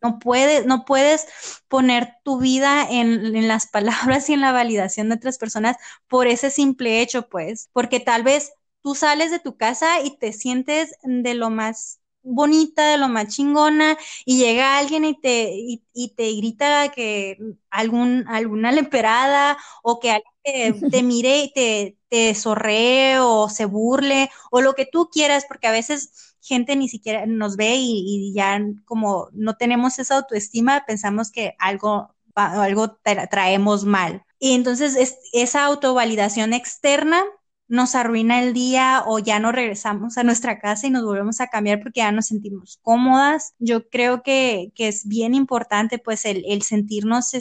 no, 0.00 0.18
puedes, 0.20 0.64
no 0.64 0.86
puedes 0.86 1.26
poner 1.68 2.14
tu 2.24 2.38
vida 2.38 2.86
en, 2.90 3.46
las 3.46 3.66
palabras 3.70 4.30
y 4.30 4.32
en 4.32 4.40
la 4.40 4.52
validación 4.52 5.10
de 5.10 5.16
otras 5.16 5.36
personas 5.36 5.76
por 6.08 6.26
ese 6.26 6.48
simple 6.48 7.02
hecho, 7.02 7.28
pues, 7.28 7.68
porque 7.74 8.00
tal 8.00 8.22
vez 8.22 8.54
tú 8.80 8.94
sales 8.94 9.30
de 9.32 9.38
tu 9.38 9.58
casa 9.58 10.00
y 10.00 10.16
te 10.16 10.32
sientes 10.32 10.94
de 11.02 11.34
lo 11.34 11.50
más 11.50 12.00
bonita, 12.22 12.86
de 12.90 12.96
lo 12.96 13.08
más 13.08 13.28
chingona, 13.28 13.98
y 14.24 14.38
llega 14.38 14.78
alguien 14.78 15.04
y 15.04 15.20
te, 15.20 15.52
y, 15.52 16.14
te 16.16 16.32
grita 16.36 16.90
que 16.90 17.36
algún, 17.68 18.24
alguna 18.28 18.72
lemperada 18.72 19.58
o 19.82 20.00
que 20.00 20.10
alguien 20.10 20.90
te, 20.90 21.02
mire 21.02 21.40
y 21.42 21.52
te, 21.52 21.98
te 22.08 22.34
sorree 22.34 23.18
o 23.18 23.50
se 23.50 23.66
burle 23.66 24.30
o 24.50 24.62
lo 24.62 24.74
que 24.74 24.86
tú 24.86 25.10
quieras, 25.12 25.44
porque 25.46 25.66
a 25.66 25.72
veces 25.72 26.29
gente 26.42 26.76
ni 26.76 26.88
siquiera 26.88 27.26
nos 27.26 27.56
ve 27.56 27.76
y, 27.76 28.32
ya 28.34 28.60
como 28.84 29.28
no 29.32 29.56
tenemos 29.56 29.98
esa 29.98 30.16
autoestima, 30.16 30.84
pensamos 30.86 31.30
que 31.30 31.54
algo, 31.58 32.14
algo 32.34 32.98
traemos 33.30 33.84
mal. 33.84 34.24
Y 34.38 34.54
entonces 34.54 34.96
es, 34.96 35.18
esa 35.32 35.64
autovalidación 35.64 36.52
externa 36.52 37.24
nos 37.70 37.94
arruina 37.94 38.42
el 38.42 38.52
día 38.52 39.04
o 39.06 39.20
ya 39.20 39.38
no 39.38 39.52
regresamos 39.52 40.18
a 40.18 40.24
nuestra 40.24 40.58
casa 40.58 40.88
y 40.88 40.90
nos 40.90 41.04
volvemos 41.04 41.40
a 41.40 41.46
cambiar 41.46 41.80
porque 41.80 42.00
ya 42.00 42.10
nos 42.10 42.26
sentimos 42.26 42.80
cómodas. 42.82 43.54
Yo 43.60 43.88
creo 43.88 44.24
que, 44.24 44.72
es 44.76 45.06
bien 45.06 45.34
importante 45.34 45.98
pues 45.98 46.24
el, 46.24 46.62
sentirnos 46.62 47.32
eh, 47.32 47.40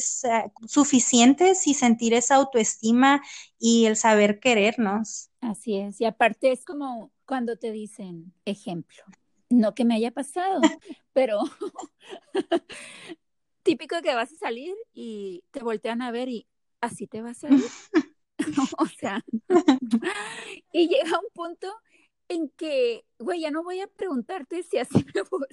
suficientes 0.67 1.65
y 1.65 1.73
sentir 1.73 2.13
esa 2.13 2.35
autoestima 2.35 3.23
y 3.57 3.85
el 3.87 3.95
saber 3.95 4.39
querernos. 4.39 5.31
Así 5.41 5.77
es, 5.77 5.99
y 5.99 6.05
aparte 6.05 6.51
es 6.51 6.63
como 6.63 7.11
cuando 7.29 7.57
te 7.57 7.71
dicen, 7.71 8.33
ejemplo, 8.43 9.03
no 9.51 9.75
que 9.75 9.85
me 9.85 9.93
haya 9.93 10.09
pasado, 10.09 10.61
pero 11.13 11.37
típico 13.61 14.01
que 14.01 14.15
vas 14.15 14.33
a 14.33 14.35
salir 14.35 14.75
y 14.93 15.43
te 15.51 15.59
voltean 15.63 16.01
a 16.01 16.09
ver 16.09 16.27
y 16.27 16.47
así 16.81 17.05
te 17.05 17.21
vas 17.21 17.43
a 17.43 17.49
ir. 17.49 17.61
o 18.79 18.85
sea, 18.87 19.23
y 20.71 20.87
llega 20.87 21.19
un 21.19 21.29
punto 21.31 21.71
en 22.29 22.49
que, 22.49 23.05
güey, 23.19 23.41
ya 23.41 23.51
no 23.51 23.61
voy 23.61 23.79
a 23.81 23.87
preguntarte 23.87 24.63
si 24.63 24.79
así 24.79 25.05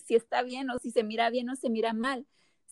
si 0.02 0.14
está 0.14 0.42
bien 0.42 0.70
o 0.70 0.78
si 0.78 0.90
se 0.90 1.04
mira 1.04 1.28
bien 1.28 1.50
o 1.50 1.56
se 1.56 1.68
mira 1.68 1.92
mal. 1.92 2.26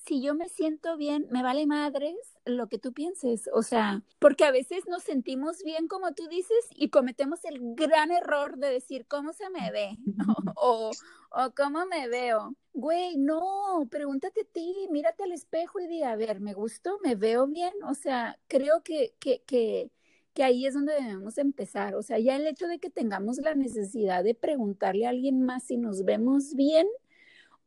Si 0.07 0.21
yo 0.21 0.35
me 0.35 0.49
siento 0.49 0.97
bien, 0.99 1.27
me 1.31 1.43
vale 1.43 1.67
madres 1.67 2.15
lo 2.45 2.69
que 2.69 2.79
tú 2.79 2.93
pienses, 2.93 3.49
o 3.55 3.63
sea, 3.63 4.03
porque 4.19 4.45
a 4.45 4.51
veces 4.51 4.85
nos 4.87 5.03
sentimos 5.03 5.63
bien 5.65 5.89
como 5.89 6.13
tú 6.13 6.27
dices 6.29 6.59
y 6.75 6.91
cometemos 6.91 7.43
el 7.47 7.59
gran 7.75 8.11
error 8.11 8.59
de 8.59 8.69
decir 8.69 9.07
cómo 9.07 9.33
se 9.33 9.49
me 9.49 9.71
ve 9.71 9.97
o, 10.57 10.91
o 11.31 11.51
cómo 11.57 11.87
me 11.87 12.09
veo. 12.09 12.55
Güey, 12.75 13.17
no, 13.17 13.87
pregúntate 13.91 14.43
a 14.43 14.53
ti, 14.53 14.89
mírate 14.91 15.23
al 15.23 15.33
espejo 15.33 15.81
y 15.81 15.87
di, 15.87 16.03
a 16.03 16.17
ver, 16.17 16.41
¿me 16.41 16.53
gusto? 16.53 16.99
¿Me 17.03 17.15
veo 17.15 17.47
bien? 17.47 17.73
O 17.89 17.95
sea, 17.95 18.39
creo 18.49 18.83
que, 18.83 19.15
que, 19.21 19.43
que, 19.47 19.91
que 20.35 20.43
ahí 20.43 20.67
es 20.67 20.75
donde 20.75 20.93
debemos 20.95 21.39
empezar. 21.39 21.95
O 21.95 22.03
sea, 22.03 22.19
ya 22.19 22.37
el 22.37 22.47
hecho 22.47 22.67
de 22.67 22.79
que 22.79 22.91
tengamos 22.91 23.39
la 23.39 23.55
necesidad 23.55 24.25
de 24.25 24.35
preguntarle 24.35 25.07
a 25.07 25.11
alguien 25.11 25.41
más 25.41 25.63
si 25.65 25.77
nos 25.77 26.05
vemos 26.05 26.55
bien, 26.55 26.87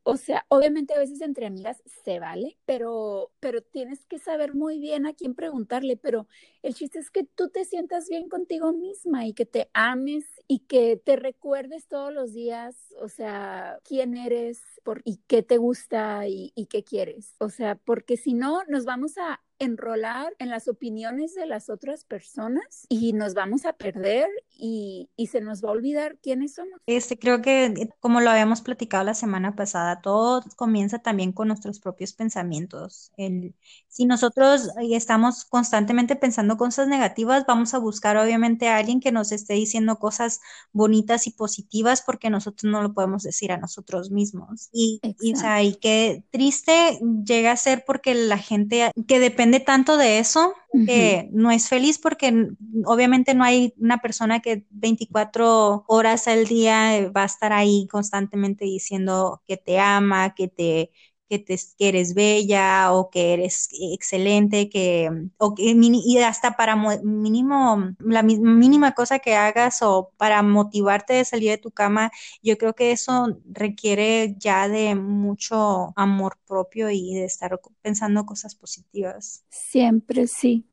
o 0.09 0.15
sea, 0.17 0.45
obviamente 0.47 0.93
a 0.93 0.99
veces 0.99 1.19
entre 1.21 1.45
amigas 1.47 1.83
se 2.05 2.19
vale, 2.19 2.57
pero, 2.65 3.31
pero 3.41 3.61
tienes 3.61 4.05
que 4.05 4.19
saber 4.19 4.55
muy 4.55 4.79
bien 4.79 5.05
a 5.05 5.13
quién 5.13 5.35
preguntarle, 5.35 5.97
pero 5.97 6.27
el 6.63 6.73
chiste 6.75 6.99
es 6.99 7.11
que 7.11 7.25
tú 7.25 7.49
te 7.49 7.65
sientas 7.65 8.07
bien 8.07 8.29
contigo 8.29 8.71
misma 8.71 9.25
y 9.27 9.33
que 9.33 9.45
te 9.45 9.69
ames 9.73 10.23
y 10.47 10.59
que 10.59 10.95
te 10.95 11.17
recuerdes 11.17 11.87
todos 11.87 12.13
los 12.13 12.33
días, 12.33 12.75
o 13.01 13.09
sea, 13.09 13.79
quién 13.83 14.15
eres 14.15 14.61
por, 14.87 15.01
y 15.03 15.19
qué 15.27 15.43
te 15.43 15.57
gusta 15.57 16.29
y, 16.29 16.53
y 16.55 16.67
qué 16.67 16.85
quieres. 16.85 17.35
O 17.39 17.49
sea, 17.49 17.75
porque 17.75 18.15
si 18.15 18.33
no, 18.33 18.63
nos 18.69 18.85
vamos 18.85 19.17
a 19.17 19.41
enrolar 19.59 20.33
en 20.39 20.49
las 20.49 20.67
opiniones 20.67 21.33
de 21.33 21.45
las 21.45 21.69
otras 21.69 22.03
personas 22.03 22.85
y 22.89 23.13
nos 23.13 23.33
vamos 23.33 23.65
a 23.65 23.73
perder 23.73 24.29
y, 24.49 25.09
y, 25.15 25.27
se 25.27 25.41
nos 25.41 25.63
va 25.63 25.69
a 25.69 25.73
olvidar 25.73 26.17
quiénes 26.21 26.55
somos. 26.55 26.79
Este, 26.85 27.17
creo 27.17 27.41
que 27.41 27.89
como 27.99 28.21
lo 28.21 28.29
habíamos 28.29 28.61
platicado 28.61 29.03
la 29.03 29.13
semana 29.13 29.55
pasada, 29.55 30.01
todo 30.01 30.43
comienza 30.55 30.99
también 30.99 31.31
con 31.31 31.47
nuestros 31.47 31.79
propios 31.79 32.13
pensamientos. 32.13 33.11
El, 33.17 33.55
si 33.87 34.05
nosotros 34.05 34.69
estamos 34.91 35.45
constantemente 35.45 36.15
pensando 36.15 36.57
cosas 36.57 36.87
negativas, 36.87 37.45
vamos 37.47 37.73
a 37.73 37.79
buscar 37.79 38.17
obviamente 38.17 38.67
a 38.67 38.77
alguien 38.77 38.99
que 38.99 39.11
nos 39.11 39.31
esté 39.31 39.53
diciendo 39.53 39.97
cosas 39.97 40.39
bonitas 40.71 41.27
y 41.27 41.31
positivas 41.31 42.01
porque 42.01 42.29
nosotros 42.29 42.71
no 42.71 42.81
lo 42.81 42.93
podemos 42.93 43.23
decir 43.23 43.51
a 43.51 43.57
nosotros 43.57 44.11
mismos. 44.11 44.69
Y, 44.79 45.01
y, 45.19 45.33
o 45.33 45.37
sea, 45.37 45.63
y 45.63 45.73
qué 45.75 46.23
triste 46.29 46.99
llega 47.25 47.51
a 47.51 47.57
ser 47.57 47.83
porque 47.83 48.13
la 48.13 48.37
gente 48.37 48.91
que 49.07 49.19
depende 49.19 49.59
tanto 49.59 49.97
de 49.97 50.19
eso 50.19 50.53
que 50.85 51.29
no 51.31 51.49
es 51.49 51.67
feliz 51.67 51.97
porque 51.97 52.49
obviamente 52.85 53.33
no 53.33 53.43
hay 53.43 53.73
una 53.77 53.97
persona 53.97 54.39
que 54.39 54.65
24 54.69 55.83
horas 55.87 56.27
al 56.27 56.45
día 56.45 57.09
va 57.09 57.23
a 57.23 57.25
estar 57.25 57.53
ahí 57.53 57.87
constantemente 57.89 58.65
diciendo 58.65 59.41
que 59.47 59.57
te 59.57 59.79
ama, 59.79 60.35
que 60.35 60.47
te 60.47 60.91
que, 61.29 61.39
te, 61.39 61.57
que 61.77 61.89
eres 61.89 62.13
bella 62.13 62.91
o 62.93 63.09
que 63.09 63.33
eres 63.33 63.69
excelente, 63.71 64.69
que, 64.69 65.09
o 65.37 65.55
que, 65.55 65.63
y 65.63 66.17
hasta 66.19 66.55
para 66.55 66.75
mínimo, 67.03 67.93
la 67.99 68.23
mínima 68.23 68.93
cosa 68.93 69.19
que 69.19 69.35
hagas 69.35 69.81
o 69.81 70.11
para 70.17 70.41
motivarte 70.41 71.13
de 71.13 71.25
salir 71.25 71.51
de 71.51 71.57
tu 71.57 71.71
cama, 71.71 72.11
yo 72.41 72.57
creo 72.57 72.73
que 72.73 72.91
eso 72.91 73.39
requiere 73.45 74.35
ya 74.37 74.67
de 74.69 74.95
mucho 74.95 75.93
amor 75.95 76.37
propio 76.47 76.89
y 76.89 77.13
de 77.13 77.25
estar 77.25 77.59
pensando 77.81 78.25
cosas 78.25 78.55
positivas. 78.55 79.43
Siempre 79.49 80.27
sí. 80.27 80.65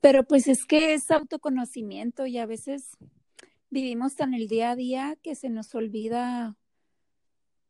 Pero 0.00 0.24
pues 0.24 0.48
es 0.48 0.64
que 0.64 0.94
es 0.94 1.10
autoconocimiento 1.10 2.26
y 2.26 2.38
a 2.38 2.46
veces 2.46 2.96
vivimos 3.68 4.16
tan 4.16 4.34
el 4.34 4.48
día 4.48 4.70
a 4.70 4.76
día 4.76 5.16
que 5.22 5.34
se 5.34 5.50
nos 5.50 5.74
olvida 5.74 6.56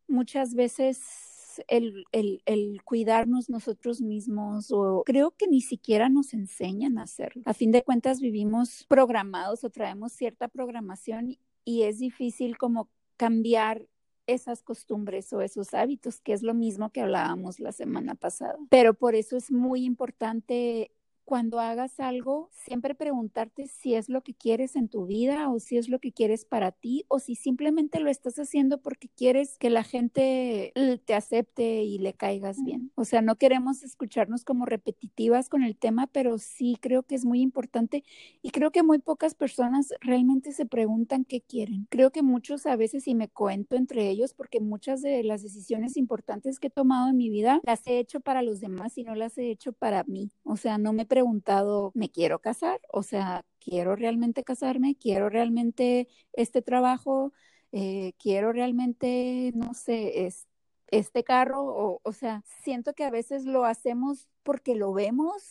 muchas 0.07 0.55
veces 0.55 1.30
el, 1.69 2.05
el, 2.13 2.83
cuidarnos 2.85 3.51
nosotros 3.51 4.01
mismos 4.01 4.71
o 4.71 5.03
creo 5.05 5.33
que 5.33 5.47
ni 5.47 5.61
siquiera 5.61 6.09
nos 6.09 6.35
enseñan 6.35 6.99
a 6.99 7.03
hacerlo. 7.03 7.43
A 7.47 7.55
fin 7.55 7.73
de 7.73 7.83
cuentas 7.83 8.21
vivimos 8.21 8.85
programados 8.89 9.65
o 9.65 9.71
traemos 9.71 10.13
cierta 10.13 10.49
programación 10.49 11.39
y 11.65 11.83
es 11.83 11.99
difícil 11.99 12.59
como 12.59 12.89
cambiar 13.17 13.87
esas 14.27 14.63
costumbres 14.63 15.33
o 15.33 15.41
esos 15.41 15.75
hábitos, 15.75 16.21
que 16.21 16.33
es 16.33 16.43
lo 16.43 16.55
mismo 16.55 16.91
que 16.91 17.01
hablábamos 17.01 17.59
la 17.59 17.73
semana 17.73 18.15
pasada. 18.15 18.57
Pero 18.69 18.95
por 18.95 19.15
eso 19.15 19.37
es 19.37 19.51
muy 19.51 19.85
importante 19.85 20.93
cuando 21.25 21.61
hagas 21.61 22.01
algo, 22.01 22.49
siempre 22.53 22.95
preguntarte 22.95 23.67
si 23.67 23.95
es 23.95 24.09
lo 24.09 24.23
que 24.23 24.35
quieres 24.35 24.77
en 24.77 24.89
tu 24.89 25.07
vida 25.07 25.51
o 25.51 25.61
si 25.61 25.77
es 25.77 25.89
lo 25.89 25.99
que 25.99 26.13
quieres 26.13 26.45
para 26.45 26.73
ti 26.73 27.05
o 27.09 27.19
si 27.19 27.35
simplemente 27.35 28.01
lo 28.01 28.11
estás 28.11 28.39
haciendo 28.39 28.81
porque 28.81 29.09
quieres 29.09 29.57
que 29.59 29.71
la 29.71 29.85
gente 29.85 30.73
te 31.05 31.15
acepte 31.15 31.83
y 31.85 31.99
le 31.99 32.15
caigas 32.15 32.63
bien. 32.65 32.91
O 32.95 33.05
sea, 33.05 33.23
no 33.23 33.37
queremos 33.37 33.83
escucharnos 33.83 34.45
como 34.45 34.67
repetitivas 34.67 35.49
con 35.49 35.63
el 35.63 35.77
tema, 35.77 36.07
pero 36.07 36.39
sí 36.39 36.77
creo 36.81 37.03
que 37.03 37.15
es 37.15 37.25
muy 37.25 37.41
importante 37.41 38.05
y 38.43 38.51
creo 38.51 38.71
que 38.71 38.83
muy 38.83 38.99
pocas 38.99 39.35
personas 39.35 39.95
realmente 40.01 40.53
se 40.53 40.67
preguntan 40.67 41.25
qué 41.25 41.41
quieren. 41.41 41.87
Creo 41.91 42.11
que 42.11 42.23
muchos 42.23 42.67
a 42.67 42.77
veces 42.77 43.07
y 43.07 43.15
me 43.15 43.29
cuento 43.29 43.77
entre 43.77 44.09
ellos 44.09 44.35
porque 44.35 44.61
muchas 44.61 45.03
de 45.03 45.23
las 45.25 45.43
decisiones 45.43 45.97
importantes 45.97 46.59
que 46.59 46.69
he 46.69 46.71
tomado 46.71 47.09
en 47.09 47.17
mi 47.17 47.31
vida 47.31 47.61
las 47.65 47.87
he 47.87 47.99
hecho 47.99 48.21
para 48.21 48.43
los 48.43 48.61
demás 48.61 48.99
y 48.99 49.05
no 49.05 49.15
las 49.15 49.39
he 49.39 49.51
hecho 49.51 49.73
para 49.73 50.05
mí. 50.05 50.31
O 50.45 50.57
sea, 50.57 50.79
no 50.79 50.93
me 50.93 51.07
preguntado, 51.11 51.93
¿me 51.95 52.11
quiero 52.11 52.41
casar? 52.41 52.81
O 52.93 53.03
sea, 53.03 53.45
¿quiero 53.59 53.97
realmente 53.97 54.45
casarme? 54.45 54.97
¿Quiero 54.97 55.29
realmente 55.29 56.09
este 56.33 56.63
trabajo? 56.63 57.33
Eh, 57.73 58.15
¿Quiero 58.19 58.53
realmente, 58.53 59.53
no 59.55 59.75
sé, 59.75 60.27
es, 60.27 60.47
este 60.89 61.25
carro? 61.25 61.65
O, 61.65 62.01
o 62.05 62.13
sea, 62.13 62.45
siento 62.63 62.95
que 62.95 63.05
a 63.05 63.11
veces 63.11 63.45
lo 63.45 63.65
hacemos 63.65 64.29
porque 64.45 64.75
lo 64.77 64.93
vemos 64.93 65.43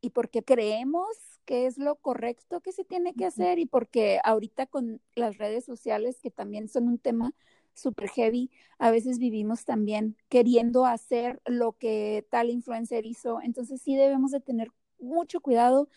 y 0.00 0.10
porque 0.10 0.42
creemos 0.42 1.06
que 1.46 1.66
es 1.66 1.78
lo 1.78 1.96
correcto 1.96 2.60
que 2.60 2.72
se 2.72 2.84
tiene 2.84 3.14
que 3.14 3.26
hacer 3.26 3.58
y 3.60 3.66
porque 3.66 4.20
ahorita 4.24 4.66
con 4.66 5.00
las 5.14 5.38
redes 5.38 5.64
sociales, 5.64 6.18
que 6.20 6.30
también 6.32 6.68
son 6.68 6.88
un 6.88 6.98
tema 6.98 7.32
súper 7.74 8.08
heavy, 8.10 8.50
a 8.78 8.90
veces 8.90 9.18
vivimos 9.18 9.64
también 9.64 10.16
queriendo 10.28 10.86
hacer 10.86 11.40
lo 11.46 11.72
que 11.78 12.26
tal 12.30 12.50
influencer 12.50 13.06
hizo. 13.06 13.40
Entonces 13.42 13.80
sí 13.82 13.96
debemos 13.96 14.32
de 14.32 14.40
tener 14.40 14.72
mucho 14.98 15.40
cuidado 15.40 15.88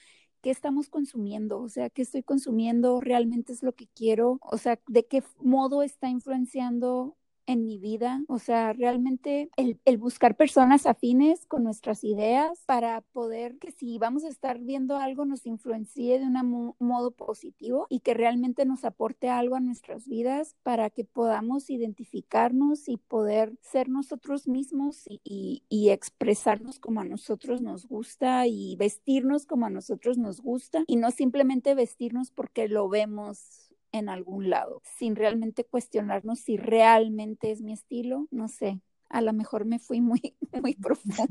qué 0.42 0.52
estamos 0.52 0.90
consumiendo, 0.90 1.60
o 1.62 1.70
sea, 1.70 1.90
qué 1.90 2.02
estoy 2.02 2.24
consumiendo, 2.24 3.02
realmente 3.02 3.54
es 3.54 3.64
lo 3.64 3.74
que 3.74 3.88
quiero, 3.88 4.40
o 4.42 4.58
sea, 4.58 4.80
de 4.88 5.06
qué 5.06 5.24
modo 5.40 5.84
está 5.84 6.10
influenciando 6.10 7.18
en 7.50 7.66
mi 7.66 7.80
vida. 7.80 8.24
O 8.28 8.38
sea, 8.38 8.74
realmente 8.74 9.50
el, 9.58 9.80
el, 9.86 9.98
buscar 9.98 10.38
personas 10.38 10.86
afines 10.86 11.48
con 11.48 11.64
nuestras 11.64 12.04
ideas 12.04 12.64
para 12.68 13.02
poder 13.02 13.58
que 13.58 13.72
si 13.72 13.98
vamos 13.98 14.24
a 14.24 14.28
estar 14.28 14.60
viendo 14.60 14.98
algo 14.98 15.26
nos 15.26 15.48
influencie 15.48 16.20
de 16.20 16.26
un 16.26 16.76
modo 16.78 17.12
positivo 17.12 17.88
y 17.90 18.02
que 18.02 18.14
realmente 18.14 18.66
nos 18.66 18.86
aporte 18.86 19.30
algo 19.30 19.56
a 19.56 19.62
nuestras 19.62 20.08
vidas 20.08 20.56
para 20.62 20.92
que 20.92 21.06
podamos 21.06 21.72
identificarnos 21.72 22.88
y 22.88 22.98
poder 22.98 23.58
ser 23.62 23.90
nosotros 23.90 24.48
mismos 24.48 25.08
y, 25.08 25.20
y, 25.24 25.64
y 25.70 25.90
expresarnos 25.90 26.78
como 26.78 27.02
a 27.02 27.06
nosotros 27.06 27.62
nos 27.62 27.88
gusta 27.88 28.46
y 28.46 28.76
vestirnos 28.76 29.48
como 29.48 29.66
a 29.66 29.72
nosotros 29.72 30.20
nos 30.20 30.42
gusta 30.42 30.84
y 30.86 30.98
no 30.98 31.10
simplemente 31.10 31.74
vestirnos 31.74 32.30
porque 32.30 32.68
lo 32.68 32.90
vemos 32.90 33.69
en 33.92 34.10
algún 34.10 34.50
lado, 34.50 34.82
sin 34.98 35.16
realmente 35.16 35.64
cuestionarnos 35.66 36.40
si 36.40 36.58
realmente 36.58 37.52
es 37.52 37.62
mi 37.62 37.74
estilo, 37.74 38.28
no 38.32 38.48
sé, 38.48 38.82
a 39.10 39.22
lo 39.22 39.34
mejor 39.34 39.66
me 39.66 39.80
fui 39.80 40.02
muy, 40.02 40.38
muy 40.62 40.76
profundo. 40.76 41.24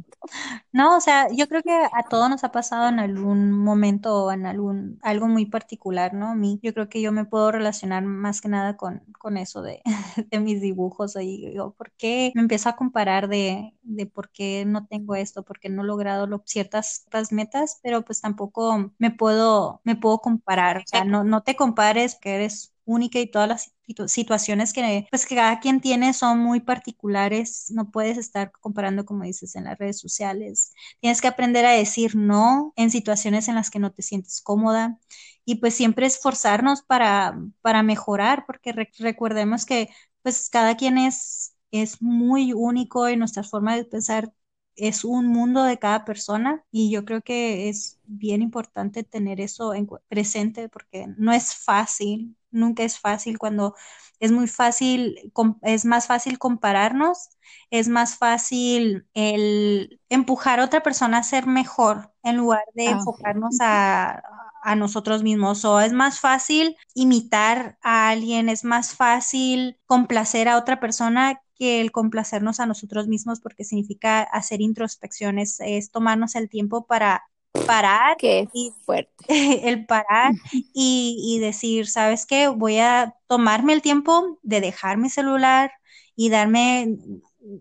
No, 0.73 0.97
o 0.97 1.01
sea, 1.01 1.29
yo 1.33 1.49
creo 1.49 1.63
que 1.63 1.73
a 1.73 2.05
todos 2.09 2.29
nos 2.31 2.45
ha 2.45 2.53
pasado 2.53 2.89
en 2.89 2.99
algún 2.99 3.53
momento 3.53 4.25
o 4.25 4.33
en 4.33 4.47
algún, 4.47 4.99
algo 5.03 5.29
muy 5.29 5.47
particular, 5.47 6.15
¿no? 6.15 6.29
A 6.31 6.35
mí, 6.35 6.61
yo 6.63 6.75
creo 6.75 6.89
que 6.89 7.01
yo 7.01 7.13
me 7.13 7.25
puedo 7.25 7.53
relacionar 7.53 8.05
más 8.05 8.41
que 8.41 8.49
nada 8.49 8.77
con, 8.77 9.03
con 9.19 9.37
eso 9.37 9.63
de, 9.63 9.83
de 10.31 10.41
mis 10.41 10.61
dibujos. 10.61 11.17
Y 11.17 11.49
digo, 11.51 11.73
¿por 11.75 11.93
qué 11.93 12.33
me 12.35 12.43
empiezo 12.43 12.69
a 12.69 12.77
comparar 12.77 13.29
de, 13.29 13.75
de 13.83 14.07
por 14.07 14.31
qué 14.31 14.65
no 14.67 14.87
tengo 14.87 15.15
esto, 15.15 15.43
por 15.45 15.59
qué 15.61 15.69
no 15.69 15.83
he 15.83 15.87
logrado 15.87 16.27
lo, 16.27 16.43
ciertas, 16.47 17.03
ciertas 17.03 17.33
metas? 17.33 17.81
Pero 17.83 18.03
pues 18.05 18.21
tampoco 18.21 18.93
me 18.99 19.11
puedo, 19.11 19.81
me 19.85 19.97
puedo 19.97 20.19
comparar. 20.21 20.79
O 20.79 20.83
sea, 20.87 21.05
no, 21.05 21.25
no 21.25 21.43
te 21.43 21.57
compares 21.57 22.17
que 22.17 22.35
eres 22.35 22.75
única 22.89 23.21
y 23.21 23.27
todas 23.31 23.49
las 23.49 23.73
situaciones 24.11 24.73
que, 24.73 25.07
pues, 25.11 25.27
que 25.27 25.37
cada 25.37 25.61
quien 25.61 25.81
tiene 25.81 26.13
son 26.15 26.39
muy 26.41 26.61
particulares. 26.61 27.71
No 27.71 27.91
puedes 27.91 28.19
estar 28.19 28.51
comparando, 28.61 29.05
como 29.05 29.25
dices, 29.25 29.55
en 29.57 29.65
las 29.65 29.79
redes 29.79 29.99
sociales. 30.01 30.73
Tienes 31.01 31.21
que 31.21 31.29
aprender 31.29 31.65
a 31.67 31.73
decir 31.73 32.17
no 32.17 32.73
en 32.77 32.91
situaciones 32.91 33.49
en 33.49 33.55
las 33.57 33.71
que 33.71 33.79
no 33.79 33.93
te 33.93 34.03
sientes 34.03 34.41
cómoda 34.43 34.99
y 35.45 35.57
pues 35.57 35.75
siempre 35.75 36.07
esforzarnos 36.07 36.83
para, 36.83 37.39
para 37.63 37.83
mejorar, 37.83 38.45
porque 38.47 38.73
recordemos 38.99 39.65
que 39.67 39.89
pues 40.23 40.51
cada 40.51 40.77
quien 40.77 40.99
es, 40.99 41.55
es 41.71 42.03
muy 42.03 42.53
único 42.53 43.09
y 43.09 43.17
nuestra 43.17 43.43
forma 43.45 43.77
de 43.77 43.85
pensar 43.85 44.33
es 44.77 45.05
un 45.05 45.27
mundo 45.27 45.65
de 45.65 45.79
cada 45.79 46.05
persona 46.05 46.65
y 46.71 46.91
yo 46.91 47.05
creo 47.05 47.23
que 47.23 47.69
es 47.69 47.99
bien 48.05 48.43
importante 48.43 49.03
tener 49.05 49.41
eso 49.41 49.75
en 49.75 49.89
presente 50.09 50.69
porque 50.69 51.07
no 51.17 51.33
es 51.33 51.55
fácil, 51.55 52.37
nunca 52.51 52.83
es 52.85 52.99
fácil 52.99 53.39
cuando 53.39 53.75
es 54.21 54.33
muy 54.33 54.49
fácil, 54.49 55.33
es 55.63 55.85
más 55.85 56.07
fácil 56.07 56.39
compararnos, 56.39 57.31
es 57.71 57.89
más 57.89 58.17
fácil 58.17 59.07
el 59.15 60.01
empujar 60.09 60.61
a 60.61 60.65
otra 60.65 60.83
persona 60.83 61.19
a 61.19 61.23
ser 61.23 61.47
mejor 61.47 62.13
en 62.23 62.37
lugar 62.37 62.65
de 62.75 62.89
ah, 62.89 62.91
enfocarnos 62.93 63.59
a, 63.61 64.23
a 64.63 64.77
nosotros 64.77 65.23
mismos 65.23 65.65
o 65.65 65.81
es 65.81 65.93
más 65.93 66.21
fácil 66.21 66.77
imitar 66.95 67.79
a 67.83 68.09
alguien, 68.11 68.49
es 68.49 68.65
más 68.65 68.95
fácil 68.95 69.79
complacer 69.87 70.49
a 70.49 70.59
otra 70.59 70.81
persona 70.81 71.41
que 71.55 71.81
el 71.81 71.91
complacernos 71.93 72.61
a 72.61 72.67
nosotros 72.67 73.09
mismos 73.09 73.41
porque 73.41 73.65
significa 73.65 74.23
hacer 74.23 74.61
introspecciones, 74.61 75.61
es 75.61 75.91
tomarnos 75.91 76.35
el 76.37 76.49
tiempo 76.49 76.87
para 76.87 77.25
parar. 77.69 78.17
Qué 78.17 78.49
fuerte. 78.85 79.13
El 79.69 79.87
parar 79.87 80.33
y, 80.53 81.17
y 81.23 81.39
decir, 81.41 81.87
¿sabes 81.87 82.27
qué? 82.27 82.49
Voy 82.49 82.79
a 82.79 83.15
tomarme 83.27 83.75
el 83.75 83.83
tiempo 83.83 84.39
de 84.43 84.61
dejar 84.61 84.97
mi 84.97 85.11
celular 85.11 85.71
y 86.17 86.31
darme 86.31 86.97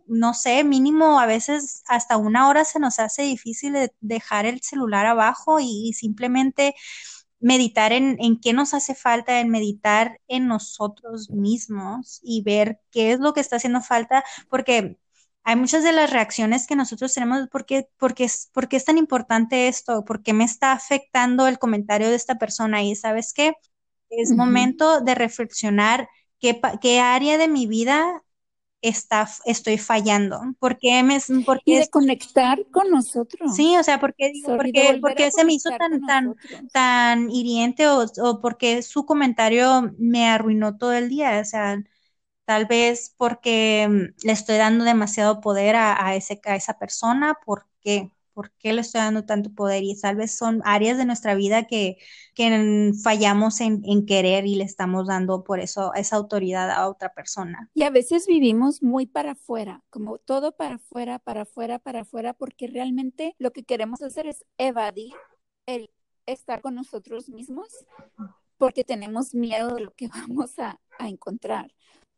no 0.07 0.33
sé, 0.33 0.63
mínimo 0.63 1.19
a 1.19 1.25
veces 1.25 1.83
hasta 1.87 2.17
una 2.17 2.49
hora 2.49 2.65
se 2.65 2.79
nos 2.79 2.99
hace 2.99 3.23
difícil 3.23 3.75
dejar 4.01 4.45
el 4.45 4.61
celular 4.61 5.05
abajo 5.05 5.59
y, 5.59 5.93
simplemente 5.93 6.75
meditar 7.39 7.93
en, 7.93 8.17
en, 8.19 8.39
qué 8.39 8.53
nos 8.53 8.73
hace 8.73 8.95
falta, 8.95 9.39
en 9.39 9.49
meditar 9.49 10.19
en 10.27 10.47
nosotros 10.47 11.29
mismos 11.29 12.19
y 12.23 12.41
ver 12.41 12.81
qué 12.91 13.11
es 13.11 13.19
lo 13.19 13.33
que 13.33 13.41
está 13.41 13.57
haciendo 13.57 13.81
falta, 13.81 14.23
porque 14.49 14.97
hay 15.47 15.55
muchas 15.55 15.81
de 15.81 15.93
las 15.93 16.11
reacciones 16.11 16.67
que 16.67 16.75
nosotros 16.75 17.13
tenemos, 17.13 17.47
¿por 17.47 17.65
qué, 17.65 17.87
porque, 17.97 18.29
porque 18.51 18.75
es 18.75 18.83
tan 18.83 18.97
importante 18.97 19.69
esto? 19.69 20.03
¿Por 20.03 20.21
qué 20.21 20.33
me 20.33 20.43
está 20.43 20.73
afectando 20.73 21.47
el 21.47 21.57
comentario 21.57 22.09
de 22.09 22.17
esta 22.17 22.35
persona? 22.35 22.83
Y 22.83 22.95
sabes 22.95 23.31
qué, 23.31 23.53
es 24.09 24.31
momento 24.31 24.99
de 24.99 25.15
reflexionar 25.15 26.09
qué, 26.41 26.59
qué 26.81 26.99
área 26.99 27.37
de 27.37 27.47
mi 27.47 27.65
vida 27.65 28.23
está, 28.81 29.29
estoy 29.45 29.77
fallando? 29.77 30.41
¿Por 30.59 30.77
qué 30.77 31.01
me, 31.01 31.17
por 31.45 31.61
y 31.63 31.77
de 31.77 31.87
conectar 31.87 32.59
con 32.69 32.91
nosotros? 32.91 33.55
Sí, 33.55 33.77
o 33.77 33.83
sea, 33.83 34.01
¿por 34.01 34.15
qué, 34.15 34.33
porque, 34.99 35.31
se 35.31 35.45
me 35.45 35.53
hizo 35.53 35.69
tan, 35.77 36.01
tan, 36.05 36.35
tan 36.73 37.31
hiriente 37.31 37.87
o, 37.87 38.05
o 38.21 38.41
porque 38.41 38.81
su 38.81 39.05
comentario 39.05 39.93
me 39.97 40.27
arruinó 40.27 40.77
todo 40.77 40.91
el 40.91 41.07
día? 41.07 41.39
O 41.39 41.45
sea, 41.45 41.81
tal 42.47 42.65
vez 42.65 43.13
porque 43.17 43.85
mm, 43.89 44.25
le 44.25 44.31
estoy 44.31 44.55
dando 44.55 44.85
demasiado 44.85 45.41
poder 45.41 45.75
a, 45.75 46.15
ese, 46.15 46.39
esa 46.45 46.79
persona, 46.79 47.37
¿por 47.45 47.67
qué? 47.81 48.13
¿Por 48.33 48.51
qué 48.53 48.71
le 48.71 48.81
estoy 48.81 49.01
dando 49.01 49.25
tanto 49.25 49.53
poder? 49.53 49.83
Y 49.83 49.99
tal 49.99 50.15
vez 50.15 50.31
son 50.31 50.61
áreas 50.63 50.97
de 50.97 51.05
nuestra 51.05 51.35
vida 51.35 51.67
que, 51.67 51.97
fallamos 53.03 53.59
en, 53.59 54.05
querer 54.05 54.45
y 54.45 54.55
le 54.55 54.63
estamos 54.63 55.07
dando 55.07 55.43
por 55.43 55.59
eso 55.59 55.93
esa 55.95 56.15
autoridad 56.15 56.71
a 56.71 56.87
otra 56.87 57.13
persona. 57.13 57.69
Y 57.73 57.83
a 57.83 57.89
veces 57.89 58.27
vivimos 58.27 58.81
muy 58.81 59.07
para 59.07 59.31
afuera, 59.31 59.83
como 59.89 60.17
todo 60.17 60.55
para 60.55 60.75
afuera, 60.75 61.19
para 61.19 61.41
afuera, 61.41 61.79
para 61.79 62.01
afuera, 62.01 62.33
porque 62.33 62.67
realmente 62.67 63.35
lo 63.39 63.51
que 63.51 63.63
queremos 63.63 64.01
hacer 64.01 64.25
es 64.25 64.45
evadir 64.57 65.13
el 65.65 65.89
estar 66.25 66.61
con 66.61 66.75
nosotros 66.75 67.27
mismos 67.27 67.67
porque 68.57 68.85
tenemos 68.85 69.33
miedo 69.33 69.75
de 69.75 69.81
lo 69.81 69.93
que 69.95 70.07
vamos 70.29 70.57
a 70.59 70.79
encontrar 70.99 71.73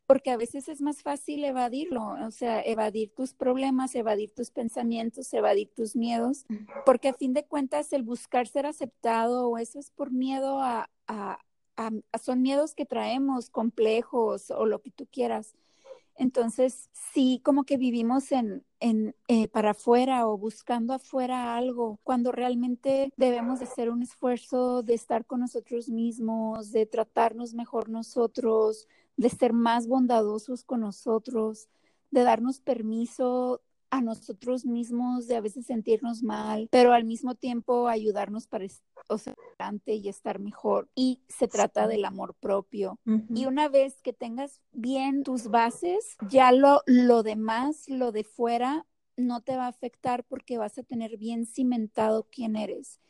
porque 0.10 0.32
a 0.32 0.38
veces 0.38 0.68
es 0.70 0.82
más 0.82 1.04
fácil 1.04 1.44
evadirlo, 1.44 2.16
o 2.26 2.32
sea, 2.32 2.64
evadir 2.64 3.14
tus 3.14 3.36
problemas, 3.36 3.94
evadir 3.94 4.32
tus 4.32 4.50
pensamientos, 4.50 5.32
evadir 5.36 5.70
tus 5.76 5.96
miedos, 5.96 6.48
porque 6.84 7.10
a 7.10 7.14
fin 7.14 7.32
de 7.34 7.46
cuentas 7.46 7.94
el 7.94 8.02
buscar 8.02 8.48
ser 8.48 8.66
aceptado 8.66 9.48
o 9.48 9.60
eso 9.60 9.78
es 9.78 9.92
por 9.92 10.12
miedo 10.12 10.64
a, 10.64 10.90
a, 11.06 11.38
a, 11.78 11.92
son 12.18 12.42
miedos 12.42 12.74
que 12.74 12.88
traemos, 12.88 13.52
complejos 13.52 14.50
o 14.50 14.66
lo 14.66 14.82
que 14.82 14.90
tú 14.90 15.06
quieras. 15.06 15.54
Entonces, 16.16 16.90
sí, 17.14 17.40
como 17.46 17.64
que 17.64 17.78
vivimos 17.78 18.32
en, 18.32 18.66
en 18.80 19.16
eh, 19.28 19.48
para 19.48 19.72
afuera 19.72 20.28
o 20.28 20.40
buscando 20.40 20.94
afuera 20.94 21.56
algo, 21.56 22.00
cuando 22.04 22.32
realmente 22.32 23.14
debemos 23.16 23.60
de 23.60 23.66
hacer 23.66 23.92
un 23.92 24.02
esfuerzo 24.02 24.82
de 24.82 24.96
estar 24.96 25.26
con 25.26 25.42
nosotros 25.42 25.88
mismos, 25.88 26.72
de 26.72 26.88
tratarnos 26.88 27.54
mejor 27.54 27.90
nosotros, 27.90 28.88
de 29.20 29.30
ser 29.30 29.52
más 29.52 29.86
bondadosos 29.86 30.64
con 30.64 30.80
nosotros, 30.80 31.68
de 32.10 32.24
darnos 32.24 32.62
permiso 32.62 33.62
a 33.90 34.00
nosotros 34.02 34.66
mismos 34.66 35.28
de 35.28 35.36
a 35.36 35.42
veces 35.42 35.66
sentirnos 35.66 36.24
mal, 36.24 36.70
pero 36.72 36.94
al 36.94 37.04
mismo 37.04 37.36
tiempo 37.36 37.90
ayudarnos 37.90 38.48
para 38.48 38.66
o 39.10 39.18
sea, 39.18 39.34
adelante 39.58 39.96
y 39.96 40.08
estar 40.08 40.40
mejor. 40.40 40.88
Y 40.96 41.22
se 41.28 41.50
trata 41.50 41.86
del 41.88 42.06
amor 42.06 42.34
propio. 42.40 42.98
Y 43.36 43.46
una 43.46 43.68
vez 43.68 44.00
que 44.02 44.14
tengas 44.14 44.62
bien 44.72 45.24
tus 45.24 45.50
bases, 45.50 46.16
ya 46.30 46.54
lo, 46.54 46.82
lo 46.86 47.22
demás, 47.22 47.90
lo 47.90 48.14
de 48.14 48.24
fuera, 48.24 48.86
no 49.18 49.42
te 49.42 49.58
va 49.58 49.66
a 49.66 49.70
afectar 49.70 50.24
porque 50.24 50.58
vas 50.58 50.78
a 50.78 50.84
tener 50.84 51.18
bien 51.18 51.46
cimentado 51.46 52.26
quién 52.32 52.56
eres. 52.56 53.02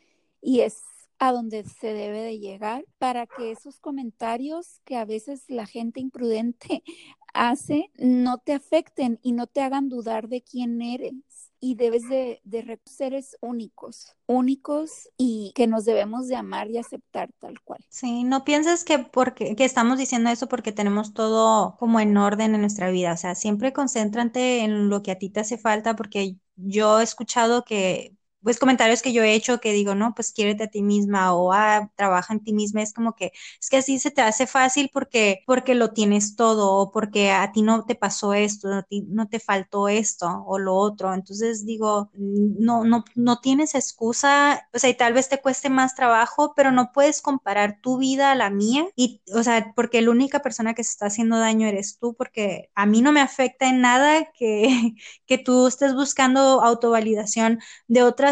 Y 0.42 0.62
es 0.62 0.82
a 1.20 1.34
donde 1.34 1.64
se 1.66 1.94
debe 1.94 2.22
de 2.22 2.40
llegar 2.40 2.86
para 2.98 3.28
que 3.28 3.52
esos 3.52 3.80
comentarios 3.80 4.80
que 4.86 4.96
a 4.96 5.06
veces 5.06 5.44
la 5.48 5.66
gente 5.66 6.00
imprudente 6.00 6.84
hace 7.34 7.92
no 7.98 8.40
te 8.40 8.54
afecten 8.54 9.20
y 9.22 9.34
no 9.34 9.46
te 9.46 9.62
hagan 9.62 9.90
dudar 9.90 10.30
de 10.30 10.42
quién 10.42 10.82
eres. 10.82 11.14
Y 11.62 11.76
debes 11.76 12.08
de, 12.08 12.40
seres 12.86 13.36
únicos, 13.42 14.16
únicos 14.28 15.10
y 15.18 15.52
que 15.56 15.68
nos 15.68 15.84
debemos 15.84 16.30
de 16.30 16.38
amar 16.38 16.72
y 16.72 16.78
aceptar 16.78 17.32
tal 17.38 17.60
cual. 17.60 17.84
Sí, 17.90 18.24
no 18.24 18.46
pienses 18.46 18.86
que 18.86 19.00
porque 19.00 19.58
que 19.58 19.66
estamos 19.66 19.98
diciendo 19.98 20.30
eso 20.30 20.48
porque 20.48 20.72
tenemos 20.72 21.14
todo 21.14 21.76
como 21.78 22.00
en 22.00 22.16
orden 22.16 22.56
en 22.56 22.62
nuestra 22.62 22.90
vida. 22.90 23.12
O 23.12 23.18
sea, 23.18 23.36
siempre 23.36 23.74
concéntrate 23.74 24.62
en 24.62 24.88
lo 24.88 25.04
que 25.04 25.12
a 25.12 25.18
ti 25.18 25.30
te 25.30 25.42
hace 25.42 25.58
falta 25.58 25.98
porque 25.98 26.38
yo 26.56 27.02
he 27.02 27.04
escuchado 27.04 27.66
que 27.66 28.16
pues 28.44 28.60
comentarios 28.60 29.02
que 29.02 29.14
yo 29.14 29.24
he 29.24 29.34
hecho 29.34 29.60
que 29.60 29.74
digo, 29.74 29.96
no, 29.96 30.14
pues 30.16 30.32
quiérete 30.32 30.64
a 30.66 30.68
ti 30.68 30.82
misma 30.82 31.34
o 31.34 31.52
ah, 31.54 31.92
trabaja 31.96 32.34
en 32.34 32.44
ti 32.44 32.54
misma, 32.54 32.82
es 32.82 32.94
como 32.94 33.16
que 33.16 33.32
es 33.62 33.70
que 33.70 33.78
así 33.78 34.00
se 34.00 34.12
te 34.12 34.22
hace 34.22 34.48
fácil 34.48 34.90
porque 34.94 35.44
porque 35.46 35.76
lo 35.76 35.92
tienes 35.94 36.36
todo 36.36 36.72
o 36.78 36.92
porque 36.92 37.32
a 37.32 37.52
ti 37.52 37.62
no 37.62 37.86
te 37.86 37.96
pasó 37.96 38.34
esto, 38.34 38.72
a 38.74 38.84
ti 38.84 39.04
no 39.10 39.28
te 39.28 39.40
faltó 39.40 39.88
esto 39.90 40.44
o 40.48 40.58
lo 40.60 40.76
otro. 40.76 41.14
Entonces 41.14 41.66
digo, 41.66 42.10
no 42.16 42.84
no 42.84 43.04
no 43.16 43.40
tienes 43.40 43.76
excusa, 43.76 44.68
o 44.74 44.80
sea, 44.80 44.90
y 44.90 44.94
tal 44.96 45.14
vez 45.14 45.30
te 45.30 45.42
cueste 45.42 45.70
más 45.70 45.96
trabajo, 45.96 46.54
pero 46.56 46.72
no 46.72 46.92
puedes 46.94 47.22
comparar 47.22 47.80
tu 47.82 47.98
vida 47.98 48.32
a 48.32 48.36
la 48.36 48.50
mía 48.50 48.86
y 48.96 49.22
o 49.34 49.44
sea, 49.44 49.74
porque 49.76 50.02
la 50.02 50.12
única 50.12 50.42
persona 50.42 50.74
que 50.74 50.84
se 50.84 50.92
está 50.92 51.08
haciendo 51.08 51.38
daño 51.40 51.68
eres 51.68 51.98
tú 52.00 52.16
porque 52.16 52.70
a 52.76 52.86
mí 52.86 53.02
no 53.02 53.12
me 53.12 53.22
afecta 53.22 53.68
en 53.70 53.82
nada 53.82 54.26
que 54.34 54.94
que 55.26 55.38
tú 55.38 55.68
estés 55.68 55.94
buscando 55.94 56.62
autovalidación 56.62 57.60
de 57.88 58.04
otras 58.04 58.29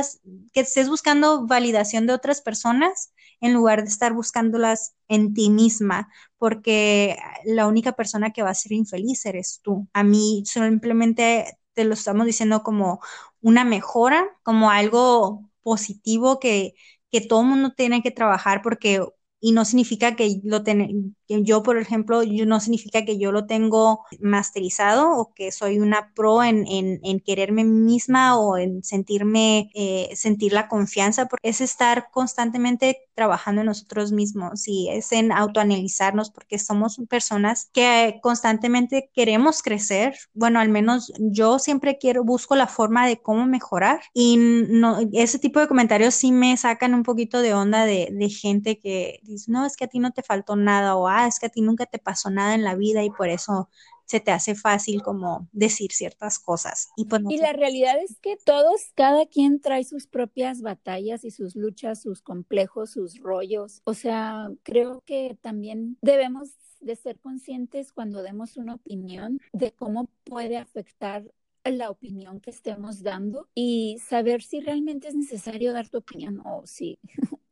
que 0.54 0.62
estés 0.62 0.90
buscando 0.90 1.46
validación 1.48 2.08
de 2.08 2.14
otras 2.14 2.42
personas 2.42 3.14
en 3.42 3.54
lugar 3.54 3.84
de 3.84 3.90
estar 3.90 4.14
buscándolas 4.14 4.96
en 5.08 5.34
ti 5.34 5.50
misma, 5.50 6.10
porque 6.38 7.18
la 7.46 7.68
única 7.68 7.92
persona 7.94 8.32
que 8.32 8.44
va 8.44 8.50
a 8.52 8.56
ser 8.56 8.72
infeliz 8.72 9.26
eres 9.26 9.60
tú. 9.64 9.88
A 9.94 10.04
mí 10.04 10.44
simplemente 10.46 11.58
te 11.74 11.84
lo 11.86 11.94
estamos 11.94 12.26
diciendo 12.26 12.64
como 12.64 13.00
una 13.42 13.64
mejora, 13.64 14.26
como 14.44 14.72
algo 14.72 15.50
positivo 15.62 16.40
que, 16.40 16.74
que 17.12 17.22
todo 17.22 17.44
mundo 17.44 17.74
tiene 17.76 18.02
que 18.02 18.12
trabajar 18.12 18.62
porque 18.64 19.02
y 19.40 19.52
no 19.52 19.66
significa 19.66 20.16
que 20.16 20.42
lo 20.44 20.64
ten, 20.64 21.16
yo, 21.28 21.63
por 21.63 21.78
ejemplo, 21.78 22.24
yo, 22.24 22.46
no 22.46 22.60
significa 22.60 23.06
que 23.06 23.18
yo 23.18 23.32
lo 23.32 23.46
tengo 23.46 24.06
masterizado 24.20 25.12
o 25.12 25.34
que 25.34 25.52
soy 25.52 25.80
una 25.80 26.13
pro 26.13 26.44
en, 26.44 26.66
en, 26.68 27.00
en 27.04 27.20
quererme 27.20 27.63
misma 27.63 28.40
o 28.40 28.58
en 28.58 28.84
sentirme, 28.84 29.70
eh, 29.76 30.10
sentir 30.16 30.54
la 30.54 30.68
confianza, 30.68 31.28
porque 31.28 31.50
es 31.50 31.62
estar 31.62 32.10
constantemente 32.12 33.08
trabajando 33.16 33.62
en 33.62 33.68
nosotros 33.68 34.12
mismos 34.12 34.68
y 34.68 34.90
es 34.90 35.12
en 35.12 35.32
autoanalizarnos 35.32 36.30
porque 36.30 36.60
somos 36.60 37.02
personas 37.10 37.70
que 37.74 38.20
constantemente 38.22 39.10
queremos 39.13 39.63
crecer. 39.63 40.16
Bueno, 40.34 40.60
al 40.60 40.70
menos 40.70 41.12
yo 41.20 41.58
siempre 41.58 41.98
quiero, 41.98 42.24
busco 42.24 42.56
la 42.56 42.68
forma 42.68 43.08
de 43.08 43.18
cómo 43.18 43.48
mejorar 43.48 44.02
y 44.13 44.38
no, 44.38 45.00
ese 45.13 45.40
tipo 45.40 45.60
de 45.60 45.68
comentarios 45.68 46.13
sí 46.13 46.32
me 46.32 46.56
sacan 46.58 46.94
un 46.94 47.04
poquito 47.04 47.42
de 47.42 47.54
onda 47.54 47.86
de, 47.86 48.10
de 48.12 48.30
gente 48.30 48.78
que 48.78 49.20
dice, 49.24 49.52
no, 49.52 49.66
es 49.66 49.76
que 49.76 49.86
a 49.86 49.88
ti 49.88 50.00
no 50.00 50.12
te 50.12 50.22
faltó 50.22 50.56
nada 50.56 50.96
o 50.96 51.08
ah, 51.17 51.27
es 51.27 51.39
que 51.39 51.47
a 51.47 51.49
ti 51.49 51.62
nunca 51.62 51.86
te 51.86 51.99
pasó 51.99 52.30
nada 52.30 52.53
en 52.56 52.63
la 52.63 52.75
vida 52.75 53.03
y 53.03 53.10
por 53.10 53.30
eso 53.30 53.69
se 54.06 54.19
te 54.19 54.32
hace 54.32 54.56
fácil 54.56 55.01
como 55.01 55.49
decir 55.51 55.91
ciertas 55.91 56.39
cosas. 56.39 56.89
Y, 56.95 57.06
pues, 57.06 57.21
y 57.30 57.38
la 57.38 57.53
realidad 57.53 57.95
es 58.01 58.17
que 58.21 58.38
todos, 58.38 58.82
cada 58.95 59.25
quien 59.25 59.60
trae 59.60 59.84
sus 59.84 60.08
propias 60.08 60.62
batallas 60.62 61.25
y 61.25 61.32
sus 61.32 61.56
luchas, 61.56 62.01
sus 62.01 62.21
complejos, 62.21 62.91
sus 62.91 63.19
rollos. 63.19 63.82
O 63.84 63.93
sea, 63.93 64.49
creo 64.63 65.01
que 65.06 65.38
también 65.41 65.97
debemos 66.01 66.51
de 66.80 66.95
ser 66.95 67.19
conscientes 67.19 67.91
cuando 67.91 68.21
demos 68.21 68.56
una 68.56 68.75
opinión 68.75 69.39
de 69.51 69.73
cómo 69.73 70.10
puede 70.23 70.58
afectar 70.58 71.25
la 71.65 71.89
opinión 71.89 72.39
que 72.39 72.51
estemos 72.51 73.03
dando 73.03 73.49
y 73.53 73.97
saber 74.08 74.41
si 74.41 74.62
realmente 74.62 75.10
es 75.10 75.15
necesario 75.15 75.73
dar 75.73 75.89
tu 75.89 75.97
opinión 75.97 76.41
o 76.45 76.65
si 76.65 76.97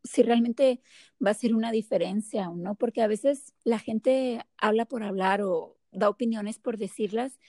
si 0.06 0.24
realmente 0.24 0.82
va 1.26 1.32
a 1.32 1.36
ser 1.36 1.54
una 1.54 1.72
diferencia 1.72 2.50
o 2.50 2.56
no, 2.56 2.76
porque 2.76 3.02
a 3.02 3.08
veces 3.08 3.54
la 3.64 3.80
gente 3.80 4.42
habla 4.58 4.86
por 4.86 5.04
hablar 5.04 5.42
o 5.42 5.78
da 5.92 6.10
opiniones 6.10 6.60
por 6.60 6.78
decirlas 6.78 7.40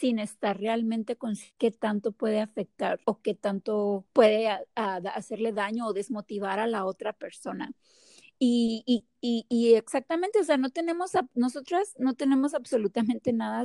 sin 0.00 0.18
estar 0.18 0.58
realmente 0.58 1.16
con 1.16 1.34
qué 1.58 1.70
tanto 1.70 2.12
puede 2.12 2.40
afectar 2.40 3.00
o 3.04 3.20
qué 3.20 3.34
tanto 3.34 4.04
puede 4.12 4.48
hacerle 4.74 5.52
daño 5.52 5.86
o 5.86 5.92
desmotivar 5.92 6.58
a 6.58 6.66
la 6.66 6.84
otra 6.84 7.12
persona. 7.12 7.72
Y, 8.40 9.04
y, 9.20 9.46
y, 9.48 9.74
exactamente, 9.74 10.38
o 10.38 10.44
sea, 10.44 10.58
no 10.58 10.70
tenemos, 10.70 11.10
nosotras 11.34 11.94
no 11.98 12.14
tenemos 12.14 12.54
absolutamente 12.54 13.32
nada 13.32 13.64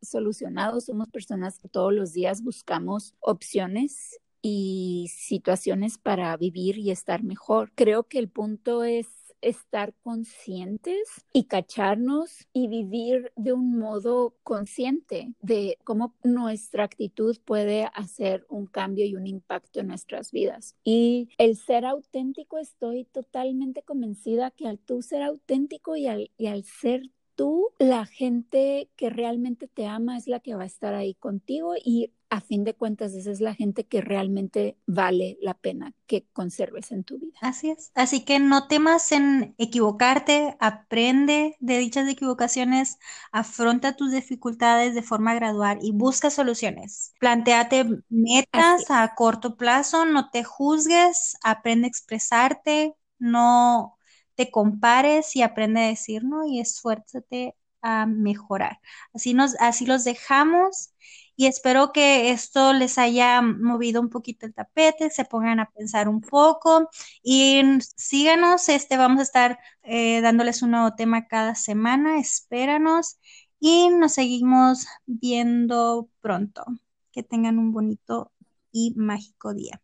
solucionado, 0.00 0.80
somos 0.80 1.08
personas 1.10 1.58
que 1.58 1.68
todos 1.68 1.92
los 1.92 2.14
días 2.14 2.42
buscamos 2.42 3.14
opciones 3.20 4.18
y 4.48 5.08
situaciones 5.08 5.98
para 5.98 6.36
vivir 6.36 6.78
y 6.78 6.92
estar 6.92 7.24
mejor. 7.24 7.72
Creo 7.74 8.04
que 8.04 8.20
el 8.20 8.28
punto 8.28 8.84
es 8.84 9.08
estar 9.40 9.92
conscientes 10.02 11.24
y 11.32 11.44
cacharnos 11.44 12.46
y 12.52 12.68
vivir 12.68 13.32
de 13.34 13.52
un 13.52 13.76
modo 13.76 14.36
consciente 14.44 15.34
de 15.40 15.78
cómo 15.82 16.14
nuestra 16.22 16.84
actitud 16.84 17.36
puede 17.44 17.88
hacer 17.92 18.46
un 18.48 18.66
cambio 18.66 19.04
y 19.04 19.16
un 19.16 19.26
impacto 19.26 19.80
en 19.80 19.88
nuestras 19.88 20.30
vidas. 20.30 20.76
Y 20.84 21.28
el 21.38 21.56
ser 21.56 21.84
auténtico, 21.84 22.58
estoy 22.58 23.04
totalmente 23.04 23.82
convencida 23.82 24.52
que 24.52 24.68
al 24.68 24.78
tú 24.78 25.02
ser 25.02 25.22
auténtico 25.22 25.96
y 25.96 26.06
al, 26.06 26.30
y 26.38 26.46
al 26.46 26.62
ser 26.62 27.02
tú, 27.36 27.70
la 27.78 28.06
gente 28.06 28.90
que 28.96 29.10
realmente 29.10 29.68
te 29.68 29.86
ama 29.86 30.16
es 30.16 30.26
la 30.26 30.40
que 30.40 30.54
va 30.54 30.64
a 30.64 30.66
estar 30.66 30.94
ahí 30.94 31.14
contigo 31.14 31.74
y 31.76 32.12
a 32.28 32.40
fin 32.40 32.64
de 32.64 32.74
cuentas 32.74 33.14
esa 33.14 33.30
es 33.30 33.40
la 33.40 33.54
gente 33.54 33.84
que 33.84 34.00
realmente 34.00 34.76
vale 34.86 35.38
la 35.40 35.54
pena 35.54 35.94
que 36.06 36.26
conserves 36.32 36.90
en 36.90 37.04
tu 37.04 37.18
vida. 37.18 37.38
Así 37.40 37.70
es. 37.70 37.92
Así 37.94 38.24
que 38.24 38.38
no 38.38 38.66
temas 38.66 39.12
en 39.12 39.54
equivocarte, 39.58 40.56
aprende 40.58 41.56
de 41.60 41.78
dichas 41.78 42.08
equivocaciones, 42.08 42.98
afronta 43.30 43.94
tus 43.94 44.10
dificultades 44.10 44.94
de 44.94 45.02
forma 45.02 45.34
gradual 45.34 45.78
y 45.82 45.92
busca 45.92 46.30
soluciones. 46.30 47.12
Plantéate 47.20 47.86
metas 48.08 48.90
a 48.90 49.14
corto 49.14 49.56
plazo, 49.56 50.04
no 50.04 50.30
te 50.30 50.42
juzgues, 50.42 51.36
aprende 51.44 51.86
a 51.86 51.90
expresarte, 51.90 52.94
no 53.18 53.95
te 54.36 54.50
compares 54.50 55.34
y 55.36 55.42
aprende 55.42 55.80
a 55.80 55.88
decir, 55.88 56.24
¿no? 56.24 56.46
Y 56.46 56.60
esfuérzate 56.60 57.56
a 57.82 58.06
mejorar. 58.06 58.80
Así, 59.14 59.34
nos, 59.34 59.54
así 59.60 59.86
los 59.86 60.04
dejamos 60.04 60.92
y 61.36 61.46
espero 61.46 61.92
que 61.92 62.30
esto 62.30 62.72
les 62.72 62.98
haya 62.98 63.42
movido 63.42 64.00
un 64.00 64.08
poquito 64.08 64.46
el 64.46 64.54
tapete, 64.54 65.10
se 65.10 65.24
pongan 65.26 65.60
a 65.60 65.70
pensar 65.70 66.08
un 66.08 66.20
poco 66.22 66.88
y 67.22 67.62
síganos, 67.96 68.68
este, 68.68 68.96
vamos 68.96 69.20
a 69.20 69.22
estar 69.22 69.58
eh, 69.82 70.20
dándoles 70.22 70.62
un 70.62 70.72
nuevo 70.72 70.94
tema 70.94 71.26
cada 71.28 71.54
semana, 71.54 72.18
espéranos 72.18 73.18
y 73.60 73.90
nos 73.90 74.14
seguimos 74.14 74.86
viendo 75.06 76.08
pronto. 76.20 76.64
Que 77.12 77.22
tengan 77.22 77.58
un 77.58 77.72
bonito 77.72 78.32
y 78.72 78.92
mágico 78.94 79.54
día. 79.54 79.80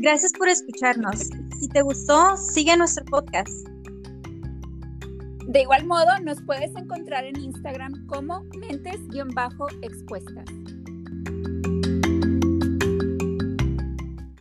Gracias 0.00 0.32
por 0.32 0.48
escucharnos. 0.48 1.30
Si 1.58 1.68
te 1.68 1.82
gustó, 1.82 2.36
sigue 2.36 2.76
nuestro 2.76 3.04
podcast. 3.06 3.50
De 5.48 5.62
igual 5.62 5.86
modo, 5.86 6.06
nos 6.24 6.40
puedes 6.42 6.70
encontrar 6.76 7.24
en 7.24 7.40
Instagram 7.40 8.06
como 8.06 8.44
mentes-expuestas. 8.58 10.44